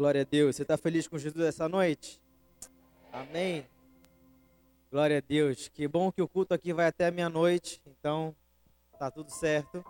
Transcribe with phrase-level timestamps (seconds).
[0.00, 0.56] Glória a Deus.
[0.56, 2.18] Você está feliz com Jesus essa noite?
[3.12, 3.68] Amém.
[4.90, 5.68] Glória a Deus.
[5.68, 7.82] Que bom que o culto aqui vai até meia-noite.
[7.86, 8.34] Então,
[8.98, 9.84] tá tudo certo.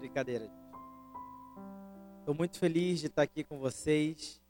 [0.00, 0.50] Brincadeira.
[2.18, 4.42] Estou muito feliz de estar aqui com vocês.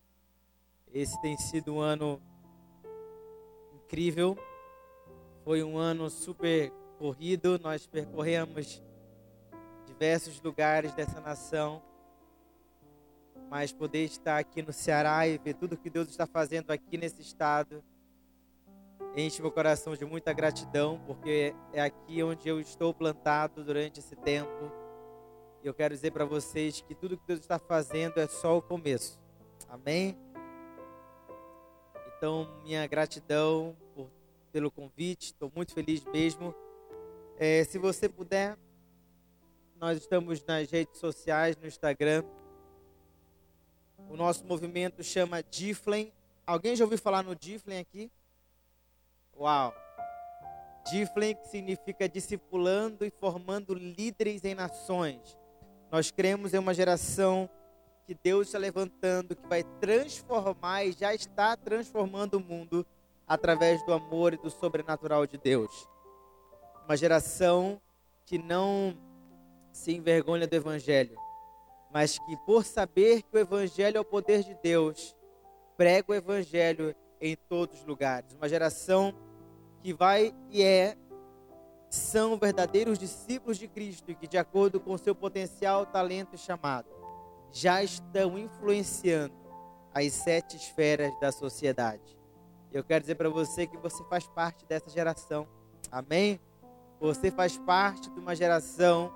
[0.94, 2.22] Esse tem sido um ano
[3.84, 4.34] incrível.
[5.44, 7.58] Foi um ano super corrido.
[7.58, 8.82] Nós percorremos
[9.84, 11.82] diversos lugares dessa nação
[13.50, 17.20] mas poder estar aqui no Ceará e ver tudo que Deus está fazendo aqui nesse
[17.20, 17.84] estado
[19.16, 24.14] enche meu coração de muita gratidão, porque é aqui onde eu estou plantado durante esse
[24.16, 24.70] tempo.
[25.62, 28.62] E eu quero dizer para vocês que tudo que Deus está fazendo é só o
[28.62, 29.18] começo.
[29.68, 30.16] Amém?
[32.16, 34.10] Então, minha gratidão por,
[34.52, 36.54] pelo convite, estou muito feliz mesmo.
[37.36, 38.56] É, se você puder,
[39.76, 42.22] nós estamos nas redes sociais, no Instagram,
[44.10, 46.12] o nosso movimento chama Diflem.
[46.44, 48.10] Alguém já ouviu falar no Diflem aqui?
[49.38, 49.72] Uau!
[50.90, 51.06] Que
[51.48, 55.38] significa discipulando e formando líderes em nações.
[55.92, 57.48] Nós cremos em uma geração
[58.04, 62.84] que Deus está levantando, que vai transformar e já está transformando o mundo
[63.28, 65.88] através do amor e do sobrenatural de Deus.
[66.84, 67.80] Uma geração
[68.26, 68.96] que não
[69.70, 71.16] se envergonha do Evangelho,
[71.92, 75.16] mas que por saber que o Evangelho é o poder de Deus,
[75.76, 78.34] prega o Evangelho em todos os lugares.
[78.34, 79.14] Uma geração
[79.82, 80.96] que vai e é,
[81.88, 86.88] são verdadeiros discípulos de Cristo e que, de acordo com seu potencial, talento e chamado,
[87.52, 89.34] já estão influenciando
[89.92, 92.16] as sete esferas da sociedade.
[92.72, 95.48] Eu quero dizer para você que você faz parte dessa geração.
[95.90, 96.38] Amém?
[97.00, 99.12] Você faz parte de uma geração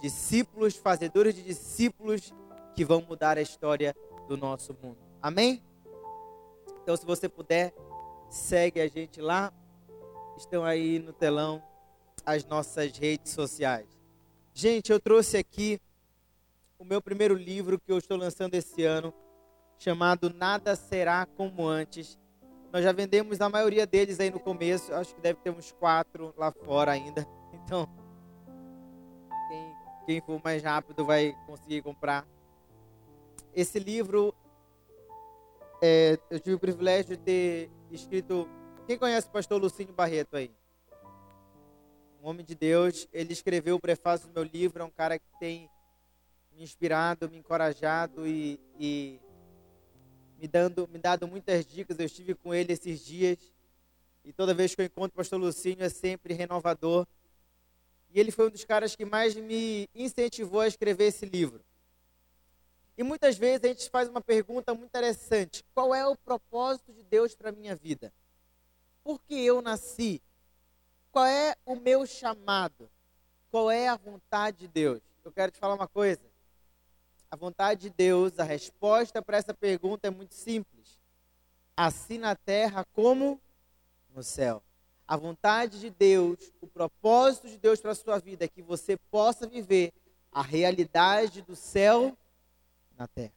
[0.00, 2.32] discípulos, fazedores de discípulos
[2.74, 3.94] que vão mudar a história
[4.26, 4.98] do nosso mundo.
[5.20, 5.62] Amém?
[6.82, 7.74] Então, se você puder,
[8.28, 9.52] segue a gente lá.
[10.36, 11.62] Estão aí no telão
[12.24, 13.86] as nossas redes sociais.
[14.54, 15.80] Gente, eu trouxe aqui
[16.78, 19.12] o meu primeiro livro que eu estou lançando esse ano,
[19.78, 22.18] chamado Nada Será Como Antes.
[22.72, 26.32] Nós já vendemos a maioria deles aí no começo, acho que deve ter uns quatro
[26.36, 27.26] lá fora ainda.
[27.52, 27.86] Então,
[30.10, 32.26] quem for mais rápido vai conseguir comprar.
[33.54, 34.34] Esse livro,
[35.80, 38.48] é, eu tive o privilégio de ter escrito.
[38.88, 40.50] Quem conhece o pastor Lucinho Barreto aí?
[42.20, 43.06] Um homem de Deus.
[43.12, 44.82] Ele escreveu o prefácio do meu livro.
[44.82, 45.70] É um cara que tem
[46.56, 49.20] me inspirado, me encorajado e, e
[50.40, 51.96] me, dando, me dado muitas dicas.
[52.00, 53.38] Eu estive com ele esses dias.
[54.24, 57.06] E toda vez que eu encontro o pastor Lucinho é sempre renovador.
[58.12, 61.64] E ele foi um dos caras que mais me incentivou a escrever esse livro.
[62.98, 67.02] E muitas vezes a gente faz uma pergunta muito interessante: qual é o propósito de
[67.04, 68.12] Deus para a minha vida?
[69.02, 70.20] Por que eu nasci?
[71.12, 72.90] Qual é o meu chamado?
[73.50, 75.00] Qual é a vontade de Deus?
[75.24, 76.20] Eu quero te falar uma coisa.
[77.30, 81.00] A vontade de Deus, a resposta para essa pergunta é muito simples.
[81.76, 83.40] Assim na terra como
[84.14, 84.62] no céu.
[85.10, 88.96] A vontade de Deus, o propósito de Deus para a sua vida é que você
[88.96, 89.92] possa viver
[90.30, 92.16] a realidade do céu
[92.96, 93.32] na terra.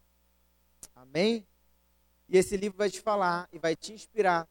[0.96, 1.44] Amém?
[2.30, 4.48] E esse livro vai te falar e vai te inspirar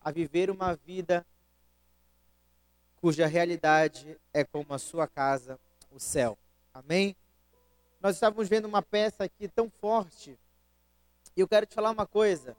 [0.00, 1.26] a viver uma vida
[3.02, 6.38] cuja realidade é como a sua casa, o céu.
[6.72, 7.14] Amém?
[8.00, 10.38] Nós estávamos vendo uma peça aqui tão forte.
[11.36, 12.56] E eu quero te falar uma coisa.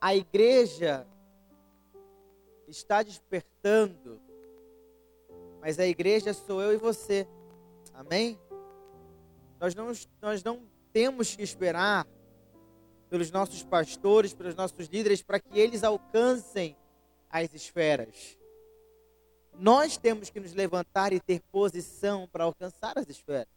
[0.00, 1.06] A igreja
[2.72, 4.20] está despertando,
[5.60, 7.26] mas a igreja sou eu e você.
[7.94, 8.38] Amém?
[9.60, 10.62] Nós não, nós não
[10.92, 12.06] temos que esperar
[13.08, 16.76] pelos nossos pastores, pelos nossos líderes, para que eles alcancem
[17.30, 18.36] as esferas.
[19.54, 23.52] Nós temos que nos levantar e ter posição para alcançar as esferas.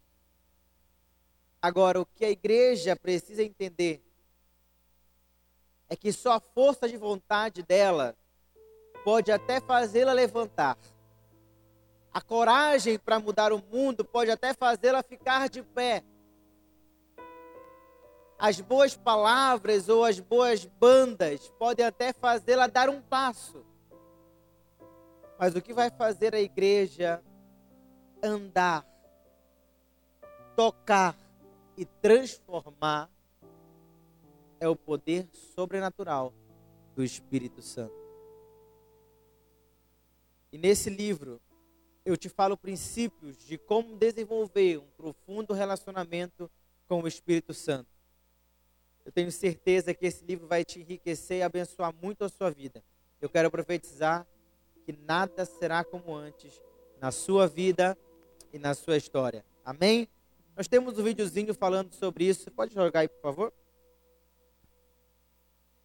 [1.62, 4.04] Agora, o que a igreja precisa entender
[5.88, 8.16] é que só a força de vontade dela
[9.06, 10.76] pode até fazê-la levantar.
[12.12, 16.04] A coragem para mudar o mundo pode até fazê-la ficar de pé.
[18.40, 23.64] As boas palavras ou as boas bandas podem até fazê-la dar um passo.
[25.38, 27.24] Mas o que vai fazer a igreja
[28.24, 28.84] andar,
[30.56, 31.16] tocar
[31.78, 33.08] e transformar
[34.60, 36.34] é o poder sobrenatural
[36.96, 38.05] do Espírito Santo.
[40.56, 41.42] E nesse livro,
[42.06, 46.50] eu te falo princípios de como desenvolver um profundo relacionamento
[46.88, 47.90] com o Espírito Santo.
[49.04, 52.82] Eu tenho certeza que esse livro vai te enriquecer e abençoar muito a sua vida.
[53.20, 54.26] Eu quero profetizar
[54.86, 56.64] que nada será como antes
[57.02, 57.98] na sua vida
[58.54, 59.44] e na sua história.
[59.66, 60.08] Amém?
[60.56, 62.50] Nós temos um videozinho falando sobre isso.
[62.50, 63.54] Pode jogar aí, por favor?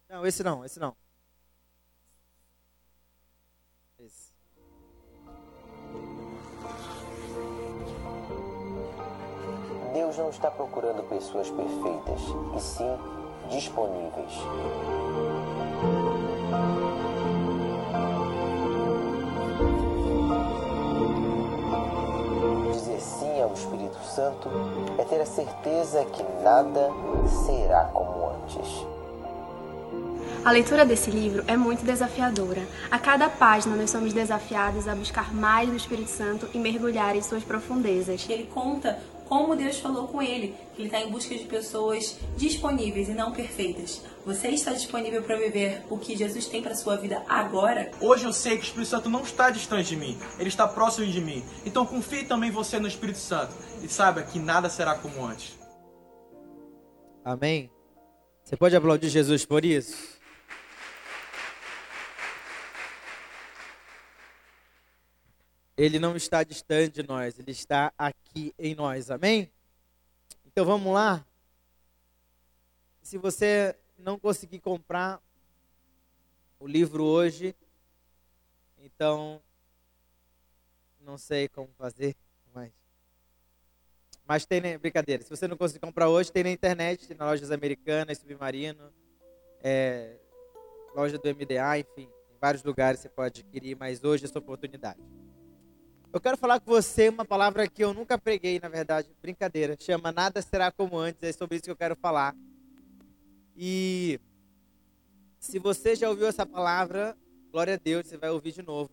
[0.07, 0.95] Não, esse não, esse não.
[10.11, 12.19] Deus não está procurando pessoas perfeitas,
[12.57, 12.97] e sim
[13.49, 14.31] disponíveis.
[22.73, 24.49] Dizer sim ao Espírito Santo
[24.97, 26.89] é ter a certeza que nada
[27.45, 28.85] será como antes.
[30.43, 32.67] A leitura desse livro é muito desafiadora.
[32.89, 37.21] A cada página nós somos desafiados a buscar mais do Espírito Santo e mergulhar em
[37.21, 38.27] suas profundezas.
[38.29, 38.99] Ele conta
[39.31, 43.31] como Deus falou com ele, que ele está em busca de pessoas disponíveis e não
[43.31, 44.01] perfeitas.
[44.25, 47.89] Você está disponível para viver o que Jesus tem para sua vida agora?
[48.01, 51.07] Hoje eu sei que o Espírito Santo não está distante de mim, ele está próximo
[51.07, 51.41] de mim.
[51.65, 55.57] Então confie também você no Espírito Santo e saiba que nada será como antes.
[57.23, 57.71] Amém?
[58.43, 60.19] Você pode aplaudir Jesus por isso?
[65.81, 69.09] Ele não está distante de nós, ele está aqui em nós.
[69.09, 69.51] Amém?
[70.45, 71.25] Então vamos lá.
[73.01, 75.19] Se você não conseguir comprar
[76.59, 77.55] o livro hoje,
[78.77, 79.41] então
[80.99, 82.15] não sei como fazer,
[82.53, 82.71] mas
[84.23, 85.23] mas tem, brincadeira.
[85.23, 88.93] Se você não conseguir comprar hoje, tem na internet, tem nas lojas americanas, Submarino,
[89.63, 90.15] é,
[90.95, 95.01] loja do MDA, enfim, em vários lugares você pode adquirir, mas hoje é sua oportunidade.
[96.13, 99.77] Eu quero falar com você uma palavra que eu nunca preguei, na verdade, brincadeira.
[99.79, 102.35] Chama Nada Será Como Antes, é sobre isso que eu quero falar.
[103.55, 104.19] E
[105.39, 107.17] se você já ouviu essa palavra,
[107.49, 108.91] glória a Deus, você vai ouvir de novo.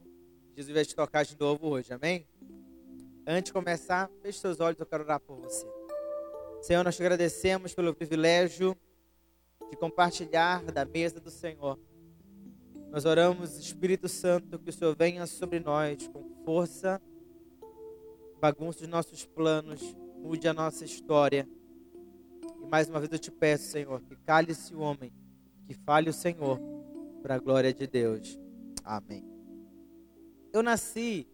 [0.55, 2.25] Jesus vai te tocar de novo hoje, amém?
[3.27, 5.67] Antes de começar, feche seus olhos, eu quero orar por você.
[6.63, 8.77] Senhor, nós te agradecemos pelo privilégio
[9.69, 11.81] de compartilhar da mesa do Senhor.
[12.93, 17.03] Nós oramos, Espírito Santo, que o Senhor venha sobre nós com força,
[18.39, 19.81] bagunça os nossos planos,
[20.17, 21.49] mude a nossa história.
[22.63, 25.13] E mais uma vez eu te peço, Senhor, que cale-se o homem,
[25.67, 26.59] que fale o Senhor,
[27.23, 28.39] para a glória de Deus.
[28.85, 29.25] Amém.
[30.53, 31.29] Eu nasci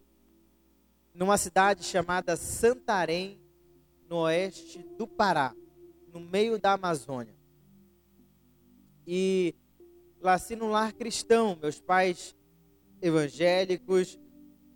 [1.13, 3.39] numa cidade chamada Santarém,
[4.09, 5.55] no oeste do Pará,
[6.11, 7.35] no meio da Amazônia.
[9.07, 9.55] E
[10.21, 12.35] nasci num lar cristão, meus pais
[13.01, 14.19] evangélicos,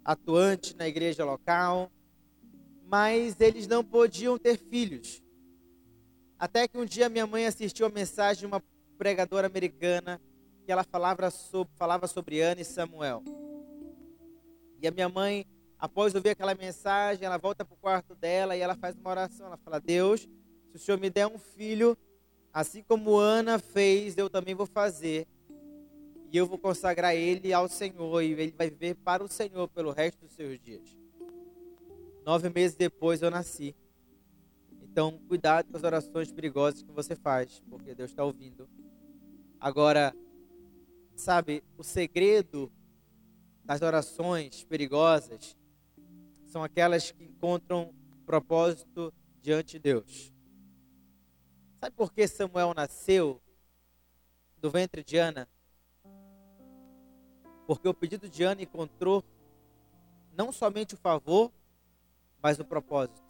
[0.04, 1.92] atuantes na igreja local,
[2.90, 5.22] mas eles não podiam ter filhos.
[6.40, 8.64] Até que um dia minha mãe assistiu a mensagem de uma
[8.98, 10.20] pregadora americana
[10.66, 13.24] que ela falava sobre, falava sobre Ana e Samuel.
[14.82, 15.46] E a minha mãe,
[15.78, 19.46] após ouvir aquela mensagem, ela volta para o quarto dela e ela faz uma oração.
[19.46, 20.22] Ela fala: Deus,
[20.72, 21.96] se o Senhor me der um filho,
[22.52, 25.28] assim como Ana fez, eu também vou fazer
[26.32, 29.92] e eu vou consagrar ele ao Senhor e ele vai viver para o Senhor pelo
[29.92, 30.99] resto dos seus dias.
[32.30, 33.76] Nove meses depois eu nasci.
[34.84, 38.70] Então, cuidado com as orações perigosas que você faz, porque Deus está ouvindo.
[39.60, 40.16] Agora,
[41.16, 42.72] sabe, o segredo
[43.66, 45.58] das orações perigosas
[46.46, 47.96] são aquelas que encontram
[48.28, 50.32] propósito diante de Deus.
[51.80, 53.42] Sabe por que Samuel nasceu
[54.56, 55.50] do ventre de Ana?
[57.66, 59.26] Porque o pedido de Ana encontrou
[60.38, 61.52] não somente o favor,
[62.42, 63.22] mas o propósito.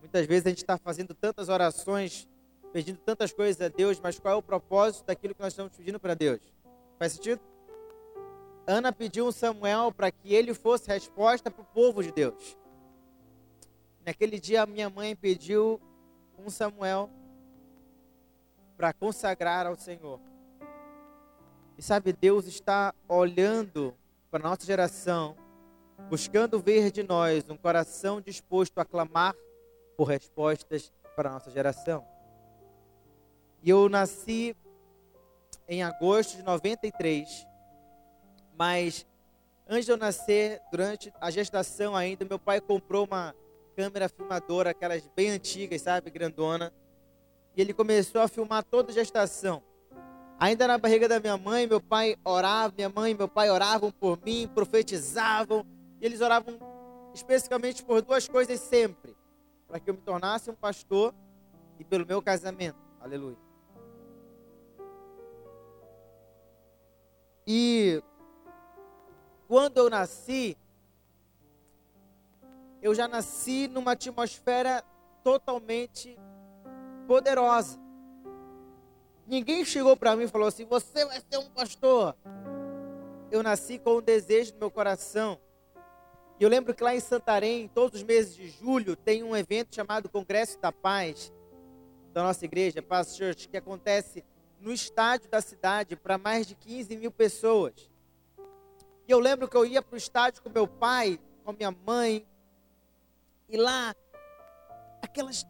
[0.00, 2.28] Muitas vezes a gente está fazendo tantas orações,
[2.72, 6.00] pedindo tantas coisas a Deus, mas qual é o propósito daquilo que nós estamos pedindo
[6.00, 6.40] para Deus?
[6.98, 7.40] Faz sentido?
[8.66, 12.56] Ana pediu um Samuel para que ele fosse resposta para o povo de Deus.
[14.04, 15.80] Naquele dia, a minha mãe pediu
[16.38, 17.10] um Samuel
[18.76, 20.20] para consagrar ao Senhor.
[21.76, 23.94] E sabe, Deus está olhando
[24.30, 25.36] para a nossa geração,
[26.08, 29.34] buscando ver de nós um coração disposto a clamar
[29.96, 32.06] por respostas para a nossa geração.
[33.62, 34.56] E eu nasci
[35.68, 37.46] em agosto de 93,
[38.56, 39.06] mas
[39.68, 43.34] antes de eu nascer, durante a gestação ainda, meu pai comprou uma
[43.76, 46.72] câmera filmadora, aquelas bem antigas, sabe, grandona,
[47.56, 49.62] e ele começou a filmar toda a gestação.
[50.38, 53.92] Ainda na barriga da minha mãe, meu pai orava, minha mãe e meu pai oravam
[53.92, 55.66] por mim, profetizavam,
[56.00, 56.58] e eles oravam
[57.12, 59.16] especificamente por duas coisas sempre:
[59.66, 61.14] para que eu me tornasse um pastor
[61.78, 62.78] e pelo meu casamento.
[63.00, 63.36] Aleluia.
[67.46, 68.02] E
[69.48, 70.56] quando eu nasci,
[72.80, 74.84] eu já nasci numa atmosfera
[75.22, 76.16] totalmente
[77.06, 77.78] poderosa.
[79.26, 82.16] Ninguém chegou para mim e falou assim: Você vai ser um pastor.
[83.30, 85.38] Eu nasci com um desejo no meu coração.
[86.40, 90.08] Eu lembro que lá em Santarém, todos os meses de julho, tem um evento chamado
[90.08, 91.30] Congresso da Paz,
[92.14, 94.24] da nossa igreja, Paz Church, que acontece
[94.58, 97.90] no estádio da cidade para mais de 15 mil pessoas.
[99.06, 102.26] E eu lembro que eu ia para o estádio com meu pai, com minha mãe,
[103.46, 103.94] e lá,
[105.02, 105.44] aquelas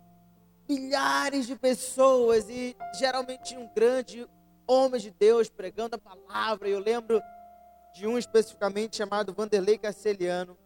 [0.68, 4.28] milhares de pessoas, e geralmente um grande
[4.66, 6.68] homem de Deus pregando a palavra.
[6.68, 7.22] Eu lembro
[7.94, 10.58] de um especificamente chamado Vanderlei Carceliano.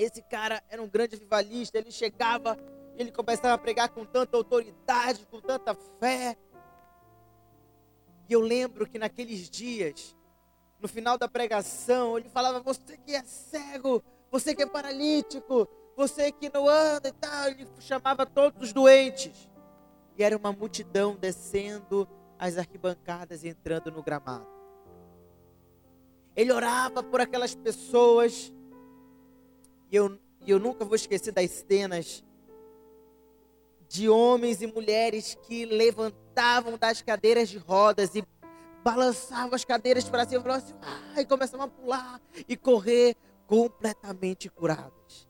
[0.00, 2.56] Esse cara era um grande vivalista, ele chegava,
[2.96, 6.38] ele começava a pregar com tanta autoridade, com tanta fé.
[8.26, 10.16] E eu lembro que naqueles dias,
[10.80, 16.32] no final da pregação, ele falava: Você que é cego, você que é paralítico, você
[16.32, 17.48] que não anda e tal.
[17.48, 19.50] Ele chamava todos os doentes.
[20.16, 24.48] E era uma multidão descendo as arquibancadas e entrando no gramado.
[26.34, 28.50] Ele orava por aquelas pessoas.
[29.90, 32.24] E eu, eu nunca vou esquecer das cenas
[33.88, 38.24] de homens e mulheres que levantavam das cadeiras de rodas e
[38.84, 43.16] balançavam as cadeiras para cima e assim, ah, e começavam a pular e correr
[43.46, 45.28] completamente curadas.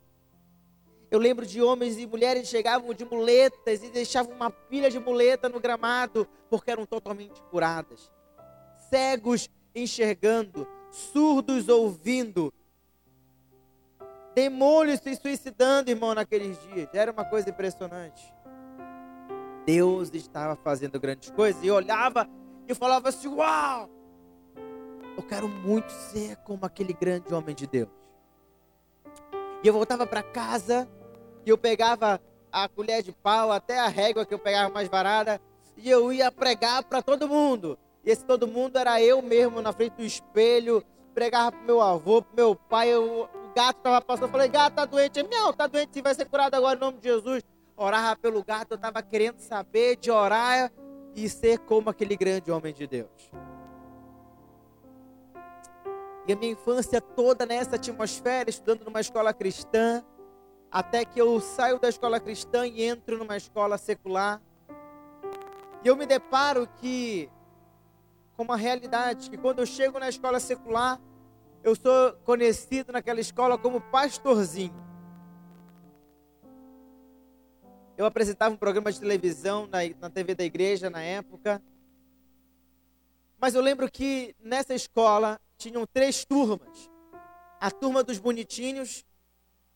[1.11, 4.99] Eu lembro de homens e mulheres que chegavam de muletas e deixavam uma pilha de
[4.99, 8.13] muleta no gramado porque eram totalmente curadas.
[8.91, 12.53] Cegos enxergando, surdos ouvindo.
[14.41, 16.89] Demônios se suicidando, irmão, naqueles dias.
[16.95, 18.33] Era uma coisa impressionante.
[19.67, 22.27] Deus estava fazendo grandes coisas e eu olhava
[22.67, 23.91] e falava assim: Uau!
[25.15, 27.91] Eu quero muito ser como aquele grande homem de Deus.
[29.63, 30.89] E eu voltava para casa
[31.45, 32.19] e eu pegava
[32.51, 35.39] a colher de pau, até a régua que eu pegava mais varada,
[35.77, 37.79] e eu ia pregar para todo mundo.
[38.03, 40.83] E esse todo mundo era eu mesmo na frente do espelho,
[41.13, 44.85] pregava pro meu avô, pro meu pai, eu, gato estava passando, eu falei, gato tá
[44.85, 47.43] doente, não, tá doente, vai ser curado agora em nome de Jesus.
[47.77, 50.71] Orava pelo gato, eu estava querendo saber de orar
[51.15, 53.31] e ser como aquele grande homem de Deus.
[56.27, 60.05] E a minha infância toda nessa atmosfera, estudando numa escola cristã,
[60.71, 64.41] até que eu saio da escola cristã e entro numa escola secular.
[65.83, 67.31] E eu me deparo que
[68.37, 71.01] com uma realidade que quando eu chego na escola secular,
[71.63, 74.75] eu sou conhecido naquela escola como pastorzinho.
[77.97, 81.63] Eu apresentava um programa de televisão na, na TV da igreja na época.
[83.39, 86.91] Mas eu lembro que nessa escola tinham três turmas.
[87.61, 89.05] A turma dos bonitinhos,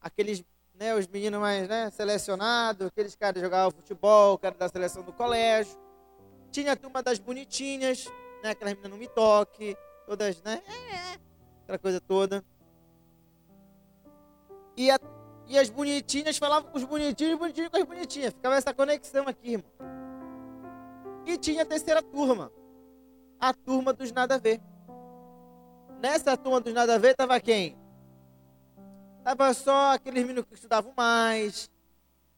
[0.01, 0.43] aqueles
[0.75, 5.13] né, os meninos mais né, selecionados, aqueles caras que jogavam futebol, cara da seleção do
[5.13, 5.79] colégio.
[6.51, 8.07] Tinha a turma das bonitinhas,
[8.43, 9.77] né, aquelas meninas não me toque,
[10.07, 11.19] todas, né, é, é,
[11.65, 12.45] aquela coisa toda.
[14.77, 14.99] E, a,
[15.47, 18.33] e as bonitinhas falavam com os bonitinhos os bonitinhos com as bonitinhas.
[18.33, 19.71] Ficava essa conexão aqui, irmão.
[21.27, 22.53] E tinha a terceira turma,
[23.41, 24.61] a turma dos nada a ver.
[26.01, 27.77] Nessa turma dos nada a ver estava quem?
[29.23, 31.71] Tava só aqueles meninos que estudavam mais,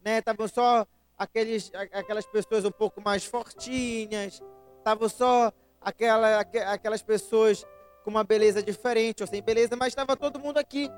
[0.04, 0.18] né?
[0.18, 0.86] Estavam só
[1.18, 4.40] aqueles, aquelas pessoas um pouco mais fortinhas,
[4.78, 7.66] estavam só aquela, aquelas pessoas
[8.06, 10.88] com uma beleza diferente ou sem beleza, mas estava todo mundo aqui,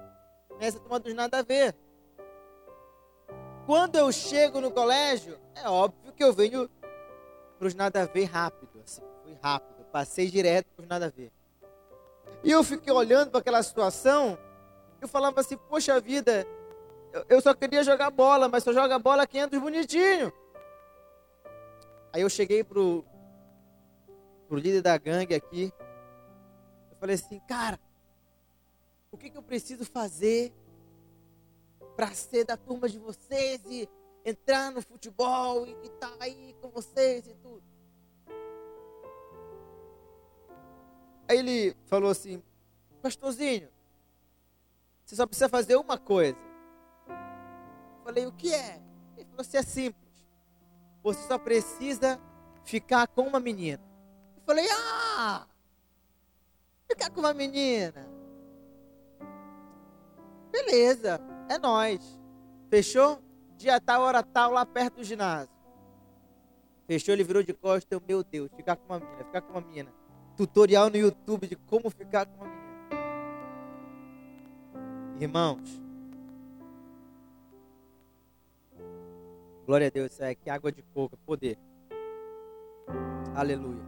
[0.61, 1.75] nessa turma dos nada a ver.
[3.65, 6.69] Quando eu chego no colégio, é óbvio que eu venho
[7.59, 11.09] para os nada a ver rápido, assim, fui rápido, passei direto para os nada a
[11.09, 11.33] ver.
[12.45, 14.39] E eu fiquei olhando para aquela situação
[15.01, 16.47] eu falava assim, poxa vida,
[17.29, 20.31] eu só queria jogar bola, mas só joga bola quem entra bonitinho.
[22.13, 23.03] Aí eu cheguei pro,
[24.47, 25.73] pro líder da gangue aqui.
[27.01, 27.79] Falei assim, cara,
[29.11, 30.53] o que, que eu preciso fazer
[31.97, 33.89] para ser da turma de vocês e
[34.25, 37.63] entrar no futebol e estar tá aí com vocês e tudo?
[41.29, 42.43] Aí ele falou assim,
[43.03, 43.69] pastorzinho,
[45.05, 46.39] você só precisa fazer uma coisa.
[47.09, 48.81] Eu falei, o que é?
[49.17, 50.09] Ele falou assim, é simples.
[51.03, 52.21] Você só precisa
[52.65, 53.83] ficar com uma menina.
[54.37, 55.48] Eu falei, ah!
[56.99, 58.09] Ficar com uma menina.
[60.51, 62.21] Beleza, é nós.
[62.69, 63.23] Fechou?
[63.57, 65.55] Dia tal, hora tal, lá perto do ginásio.
[66.89, 67.87] Fechou, ele virou de costas.
[67.89, 69.95] Eu, meu Deus, ficar com uma menina, ficar com uma menina.
[70.37, 72.69] Tutorial no YouTube de como ficar com uma menina.
[75.21, 75.81] Irmãos,
[79.65, 81.57] glória a Deus, isso é que água de coco, é poder.
[83.37, 83.87] Aleluia.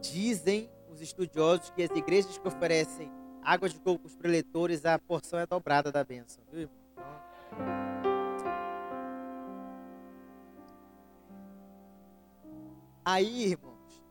[0.00, 3.10] Dizem os estudiosos que as igrejas que oferecem
[3.42, 6.84] água de coco para preletores, a porção é dobrada da bênção, viu, irmão?
[13.04, 14.02] Aí, irmãos,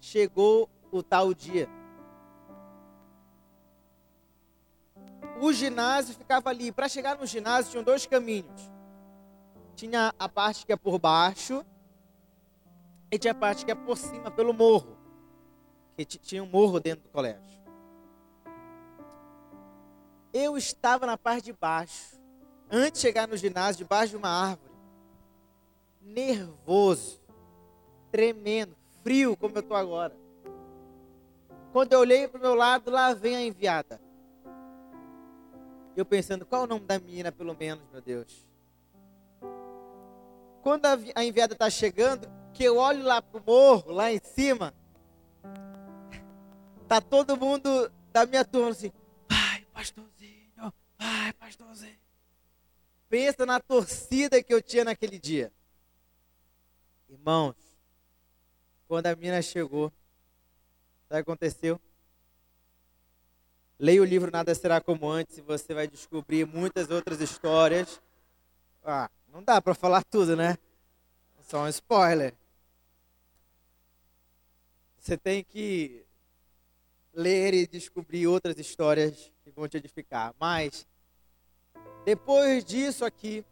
[0.00, 1.68] chegou o tal dia.
[5.40, 6.72] O ginásio ficava ali.
[6.72, 8.70] Para chegar no ginásio tinham dois caminhos.
[9.76, 11.64] Tinha a parte que é por baixo
[13.10, 14.99] e tinha a parte que é por cima, pelo morro.
[16.04, 17.60] Que tinha um morro dentro do colégio.
[20.32, 22.18] Eu estava na parte de baixo.
[22.70, 24.72] Antes de chegar no ginásio, debaixo de uma árvore.
[26.00, 27.20] Nervoso
[28.10, 30.14] tremendo, frio como eu estou agora.
[31.72, 34.00] Quando eu olhei para o meu lado, lá vem a enviada.
[35.96, 38.46] Eu pensando, qual é o nome da menina, pelo menos, meu Deus?
[40.62, 44.74] Quando a enviada está chegando, que eu olho lá para o morro, lá em cima,
[46.90, 48.90] tá todo mundo da minha turma assim,
[49.28, 51.96] vai, pastorzinho, vai, pastorzinho.
[53.08, 55.52] Pensa na torcida que eu tinha naquele dia.
[57.08, 57.54] Irmãos,
[58.88, 59.92] quando a menina chegou,
[61.08, 61.80] sabe o que aconteceu?
[63.78, 68.02] Leia o livro Nada Será Como Antes e você vai descobrir muitas outras histórias.
[68.82, 70.58] Ah, não dá para falar tudo, né?
[71.42, 72.34] Só um spoiler.
[74.98, 76.04] Você tem que
[77.12, 80.34] ler e descobrir outras histórias que vão te edificar.
[80.38, 80.86] Mas,
[82.04, 83.44] depois disso aqui,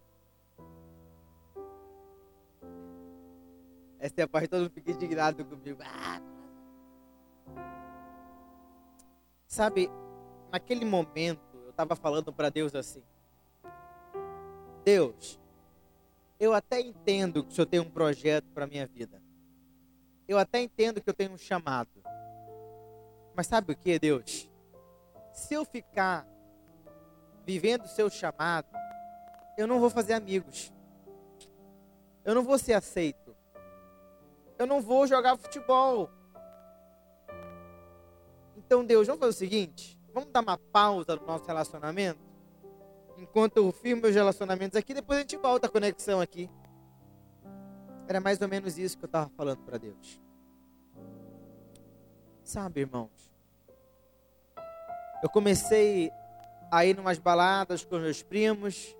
[4.00, 5.82] Essa é a parte todo mundo fica indignado comigo.
[5.82, 6.22] Ah,
[9.46, 9.90] Sabe,
[10.52, 13.02] naquele momento, eu estava falando para Deus assim:
[14.84, 15.40] Deus,
[16.38, 19.20] eu até entendo que o Senhor tem um projeto para minha vida.
[20.28, 21.88] Eu até entendo que eu tenho um chamado.
[23.38, 24.50] Mas sabe o que, Deus?
[25.32, 26.28] Se eu ficar
[27.46, 28.68] vivendo o seu chamado,
[29.56, 30.70] eu não vou fazer amigos.
[32.22, 33.28] Eu não vou ser aceito
[34.58, 36.10] eu não vou jogar futebol.
[38.56, 42.20] Então, Deus, vamos fazer o seguinte: vamos dar uma pausa no nosso relacionamento,
[43.16, 46.50] enquanto eu firmo meus relacionamentos aqui, depois a gente volta a conexão aqui.
[48.08, 50.20] Era mais ou menos isso que eu estava falando para Deus.
[52.42, 53.27] Sabe, irmãos,
[55.22, 56.10] eu comecei
[56.70, 58.94] a ir umas baladas com meus primos,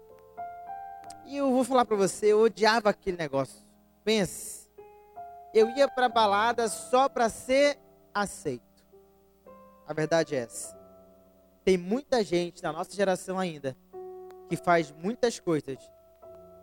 [1.27, 3.63] e eu vou falar para você, eu odiava aquele negócio.
[4.03, 4.71] Pense,
[5.53, 7.79] eu ia para balada só para ser
[8.15, 8.63] aceito.
[9.87, 10.77] A verdade é essa.
[11.65, 13.77] Tem muita gente na nossa geração ainda
[14.49, 15.79] que faz muitas coisas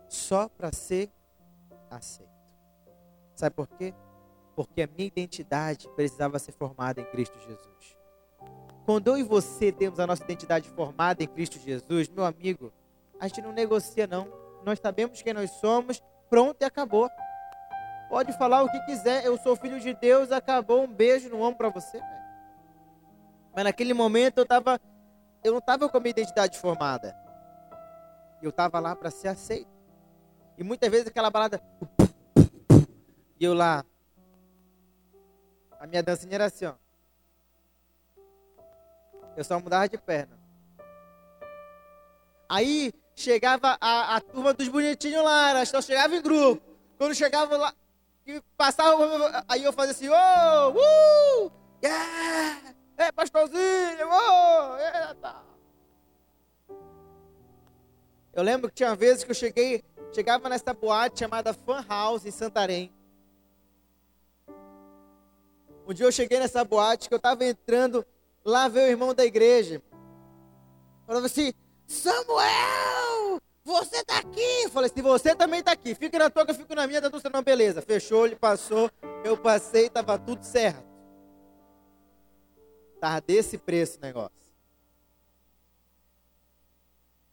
[0.09, 1.11] só para ser
[1.89, 2.29] aceito.
[3.35, 3.93] Sabe por quê?
[4.55, 7.97] Porque a minha identidade precisava ser formada em Cristo Jesus.
[8.85, 12.71] Quando eu e você temos a nossa identidade formada em Cristo Jesus, meu amigo,
[13.19, 14.27] a gente não negocia não.
[14.63, 17.09] Nós sabemos quem nós somos, pronto e acabou.
[18.09, 21.57] Pode falar o que quiser, eu sou filho de Deus, acabou, um beijo no ombro
[21.57, 21.99] para você.
[23.55, 24.79] Mas naquele momento eu tava,
[25.43, 27.15] eu não estava com a minha identidade formada.
[28.39, 29.73] Eu estava lá para ser aceito.
[30.59, 31.59] E muitas vezes aquela balada,
[33.39, 33.83] e eu lá,
[35.79, 36.84] a minha dancinha era assim, ó.
[39.35, 40.37] Eu só mudava de perna.
[42.47, 46.61] Aí chegava a, a turma dos bonitinhos lá, só chegava em grupo.
[46.97, 47.73] Quando chegava lá,
[48.25, 51.51] e passava, aí eu fazia assim, oh, uh,
[51.83, 55.35] yeah, é pastorzinho, oh, eita.
[58.33, 62.31] Eu lembro que tinha vezes que eu cheguei, chegava nessa boate chamada Fan House em
[62.31, 62.91] Santarém.
[65.87, 68.05] Um dia eu cheguei nessa boate que eu estava entrando,
[68.45, 69.81] lá veio o irmão da igreja.
[71.07, 71.51] Falava assim,
[71.87, 74.63] Samuel, você tá aqui.
[74.63, 75.95] Eu falei assim, você também tá aqui.
[75.95, 77.33] Fica na eu fico na minha, tá tudo certo.
[77.33, 77.81] Não, beleza.
[77.81, 78.91] Fechou, ele passou,
[79.23, 80.85] eu passei, tava tudo certo.
[82.99, 84.35] Tava desse preço o negócio.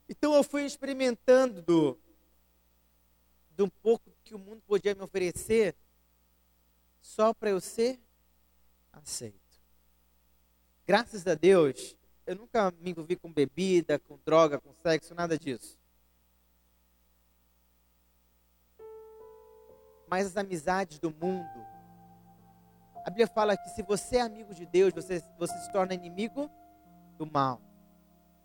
[0.08, 1.98] Então eu fui experimentando do,
[3.58, 5.74] um pouco que o mundo podia me oferecer
[7.00, 7.98] só para eu ser
[8.92, 9.41] aceito.
[10.86, 15.82] Graças a Deus, eu nunca me envolvi com bebida, com droga, com sexo, nada disso.
[20.12, 21.48] mas as amizades do mundo.
[23.02, 26.50] A Bíblia fala que se você é amigo de Deus, você, você se torna inimigo
[27.16, 27.62] do mal,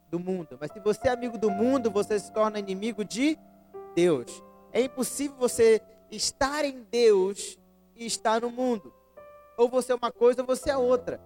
[0.10, 0.58] do mundo.
[0.62, 3.38] Mas se você é amigo do mundo, você se torna inimigo de
[3.94, 4.42] Deus.
[4.72, 7.60] É impossível você estar em Deus
[7.98, 8.94] e estar no mundo.
[9.58, 11.20] Ou você é uma coisa ou você é outra.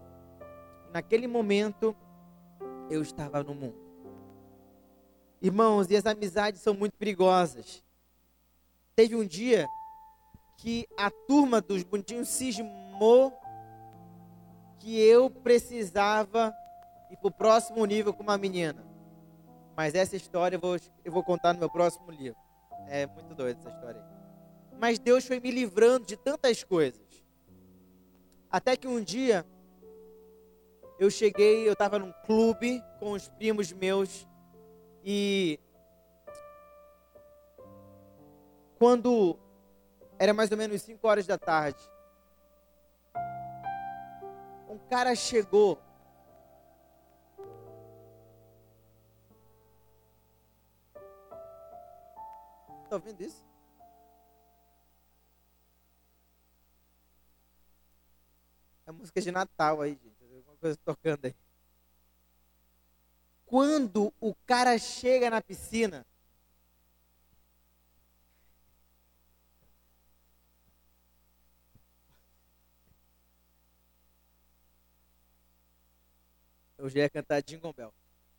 [0.94, 1.96] Naquele momento,
[2.90, 3.78] eu estava no mundo.
[5.42, 7.84] Irmãos, e as amizades são muito perigosas.
[8.96, 9.68] Teve um dia
[10.58, 13.34] que a turma dos bonitinhos cismou
[14.80, 16.54] que eu precisava
[17.10, 18.86] ir para o próximo nível com uma menina.
[19.76, 22.40] Mas essa história eu vou, eu vou contar no meu próximo livro.
[22.88, 24.78] É muito doida essa história aí.
[24.80, 27.02] Mas Deus foi me livrando de tantas coisas.
[28.50, 29.46] Até que um dia
[31.02, 34.28] eu cheguei, eu estava num clube com os primos meus
[35.04, 35.60] e
[38.78, 39.36] quando
[40.20, 41.82] era mais ou menos 5 horas da tarde,
[44.70, 45.82] um cara chegou
[52.88, 53.44] Tá ouvindo isso?
[58.86, 60.11] É música de Natal aí, gente.
[60.62, 61.36] Coisa tocando aí.
[63.46, 66.06] Quando o cara chega na piscina,
[76.82, 77.94] Eu já ia cantar Jingle Bell.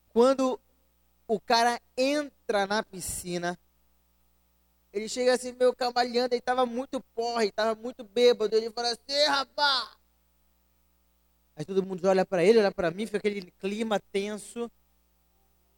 [0.08, 0.58] Quando
[1.28, 3.56] o cara entra na piscina,
[4.92, 8.56] ele chega assim, meio cambaleando, ele tava muito porre, tava muito bêbado.
[8.56, 10.01] Ele fala assim, rapaz!
[11.54, 14.70] Aí todo mundo olha para ele, olha para mim, fica aquele clima tenso.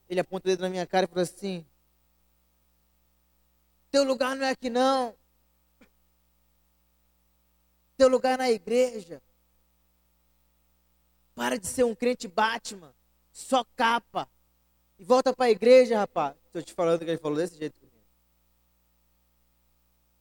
[0.09, 1.67] Ele aponta o dedo na minha cara e fala assim:
[3.91, 5.17] Teu lugar não é aqui não.
[7.97, 9.23] Teu lugar é na igreja.
[11.35, 12.95] Para de ser um crente Batman,
[13.33, 14.29] só capa.
[14.99, 16.37] E volta para a igreja, rapaz.
[16.47, 17.85] Estou te falando que ele falou desse jeito.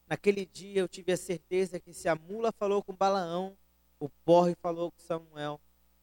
[0.06, 3.56] Naquele dia eu tive a certeza que se a mula falou com Balaão,
[4.04, 5.58] o porre falou com Samuel.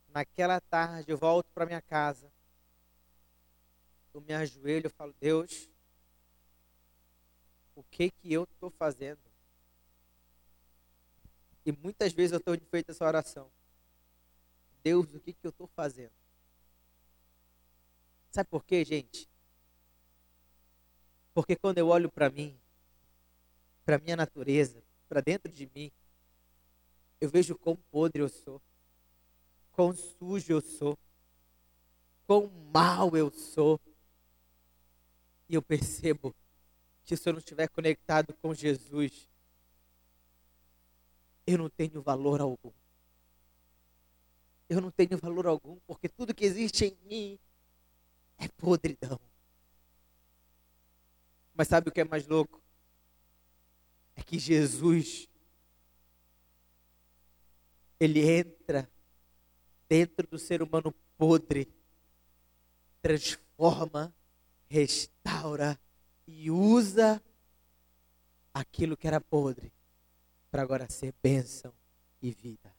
[0.08, 2.34] Naquela tarde eu volto para minha casa.
[4.12, 5.70] Eu me ajoelho e falo, Deus,
[7.76, 9.22] o que que eu estou fazendo?
[11.64, 13.52] E muitas vezes eu estou feito essa oração.
[14.84, 16.12] Deus, o que, que eu estou fazendo?
[18.32, 19.30] Sabe por quê, gente?
[21.36, 22.60] Porque quando eu olho para mim,
[23.86, 25.92] para minha natureza, para dentro de mim,
[27.22, 28.62] eu vejo quão podre eu sou,
[29.72, 30.98] quão sujo eu sou,
[32.28, 33.80] quão mal eu sou.
[35.48, 36.36] E eu percebo
[37.06, 39.30] que se eu não estiver conectado com Jesus,
[41.48, 42.72] eu não tenho valor algum
[44.72, 47.40] eu não tenho valor algum, porque tudo que existe em mim
[48.38, 49.20] é podridão.
[51.54, 52.62] Mas sabe o que é mais louco?
[54.16, 55.28] É que Jesus,
[58.02, 58.90] ele entra
[59.88, 61.72] dentro do ser humano podre,
[63.00, 64.12] transforma,
[64.68, 65.80] restaura
[66.26, 67.22] e usa
[68.52, 69.72] aquilo que era podre
[70.50, 71.72] para agora ser bênção
[72.20, 72.74] e vida.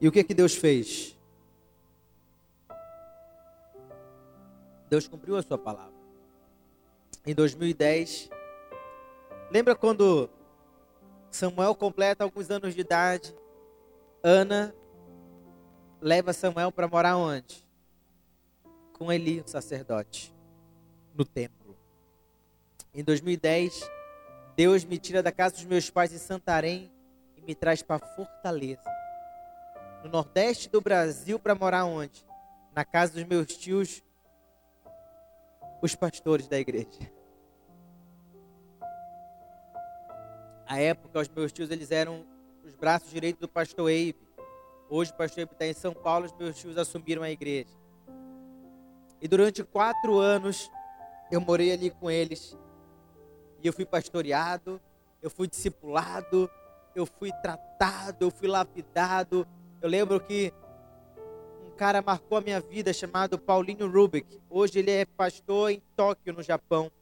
[0.00, 1.19] E o que que Deus fez?
[4.90, 5.94] Deus cumpriu a sua palavra.
[7.24, 8.28] Em 2010,
[9.50, 10.28] lembra quando
[11.30, 13.34] Samuel completa alguns anos de idade?
[14.22, 14.74] Ana
[16.00, 17.66] leva Samuel para morar onde?
[18.92, 20.34] Com Eli, o sacerdote,
[21.14, 21.78] no templo.
[22.92, 23.88] Em 2010,
[24.56, 26.92] Deus me tira da casa dos meus pais em Santarém
[27.36, 29.00] e me traz para Fortaleza
[30.02, 32.24] no Nordeste do Brasil para morar onde?
[32.74, 34.02] Na casa dos meus tios,
[35.82, 37.10] os pastores da igreja.
[40.66, 42.24] A época, os meus tios eles eram
[42.64, 44.20] os braços direitos do pastor Eibe.
[44.88, 47.76] Hoje o pastor Eibe está em São Paulo, os meus tios assumiram a igreja.
[49.20, 50.70] E durante quatro anos
[51.30, 52.56] eu morei ali com eles.
[53.62, 54.80] E eu fui pastoreado,
[55.22, 56.50] eu fui discipulado,
[56.94, 59.46] eu fui tratado, eu fui lapidado,
[59.82, 60.52] eu lembro que
[61.80, 64.38] cara marcou a minha vida chamado Paulinho Rubik.
[64.50, 66.92] Hoje ele é pastor em Tóquio, no Japão.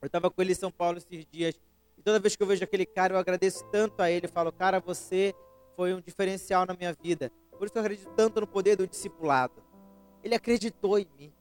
[0.00, 1.58] Eu estava com ele em São Paulo esses dias.
[1.96, 4.26] E toda vez que eu vejo aquele cara, eu agradeço tanto a ele.
[4.26, 5.34] Eu falo, cara, você
[5.74, 7.32] foi um diferencial na minha vida.
[7.50, 9.60] Por isso eu acredito tanto no poder do discipulado.
[10.22, 11.32] Ele acreditou em mim.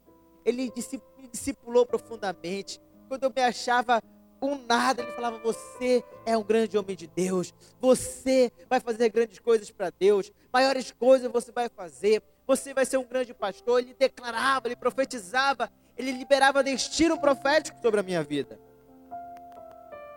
[0.43, 0.73] Ele
[1.15, 2.81] me discipulou profundamente.
[3.07, 4.01] Quando eu me achava
[4.41, 7.53] um nada, ele falava: Você é um grande homem de Deus.
[7.79, 10.31] Você vai fazer grandes coisas para Deus.
[10.51, 12.23] Maiores coisas você vai fazer.
[12.47, 13.81] Você vai ser um grande pastor.
[13.81, 18.57] Ele declarava, ele profetizava, ele liberava destino profético sobre a minha vida.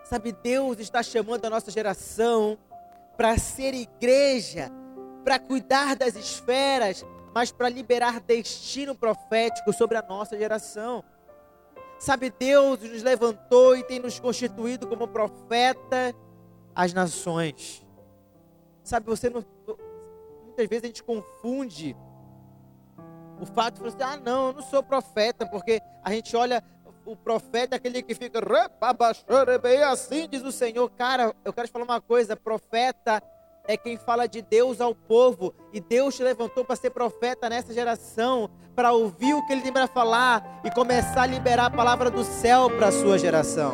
[0.05, 2.57] Sabe, Deus está chamando a nossa geração
[3.17, 4.71] para ser igreja,
[5.23, 11.03] para cuidar das esferas, mas para liberar destino profético sobre a nossa geração.
[11.99, 16.15] Sabe, Deus nos levantou e tem nos constituído como profeta
[16.73, 17.85] às nações.
[18.83, 19.45] Sabe, você não,
[20.45, 21.95] muitas vezes a gente confunde
[23.41, 26.63] o fato de falar assim, ah, não, eu não sou profeta, porque a gente olha
[27.03, 28.39] o profeta, aquele que fica
[29.89, 30.87] assim, diz o Senhor.
[30.91, 33.21] Cara, eu quero te falar uma coisa: profeta
[33.67, 35.55] é quem fala de Deus ao povo.
[35.73, 39.73] E Deus te levantou para ser profeta nessa geração, para ouvir o que ele tem
[39.73, 43.73] para falar e começar a liberar a palavra do céu para a sua geração.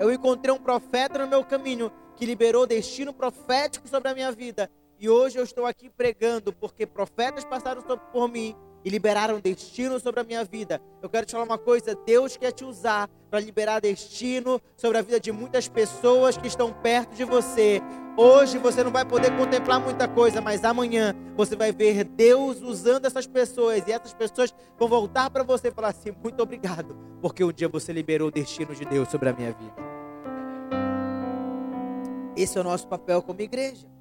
[0.00, 4.68] Eu encontrei um profeta no meu caminho que liberou destino profético sobre a minha vida.
[5.04, 10.20] E hoje eu estou aqui pregando porque profetas passaram por mim e liberaram destino sobre
[10.20, 10.80] a minha vida.
[11.02, 15.02] Eu quero te falar uma coisa: Deus quer te usar para liberar destino sobre a
[15.02, 17.82] vida de muitas pessoas que estão perto de você.
[18.16, 23.04] Hoje você não vai poder contemplar muita coisa, mas amanhã você vai ver Deus usando
[23.04, 27.44] essas pessoas e essas pessoas vão voltar para você e falar assim: muito obrigado, porque
[27.44, 29.74] um dia você liberou o destino de Deus sobre a minha vida.
[32.34, 33.93] Esse é o nosso papel como igreja.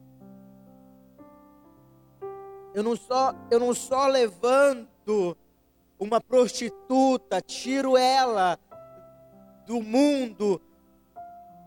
[2.73, 5.38] Eu não só, eu não só levanto
[5.99, 8.57] uma prostituta, tiro ela
[9.65, 10.62] do mundo,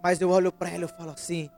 [0.03, 1.49] mas eu olho para ela e falo assim: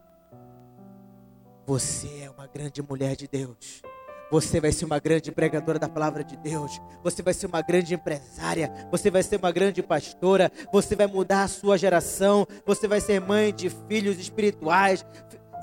[1.67, 3.83] Você é uma grande mulher de Deus.
[4.31, 6.79] Você vai ser uma grande pregadora da palavra de Deus.
[7.03, 8.71] Você vai ser uma grande empresária.
[8.91, 10.53] Você vai ser uma grande pastora.
[10.71, 12.47] Você vai mudar a sua geração.
[12.67, 15.05] Você vai ser mãe de filhos espirituais.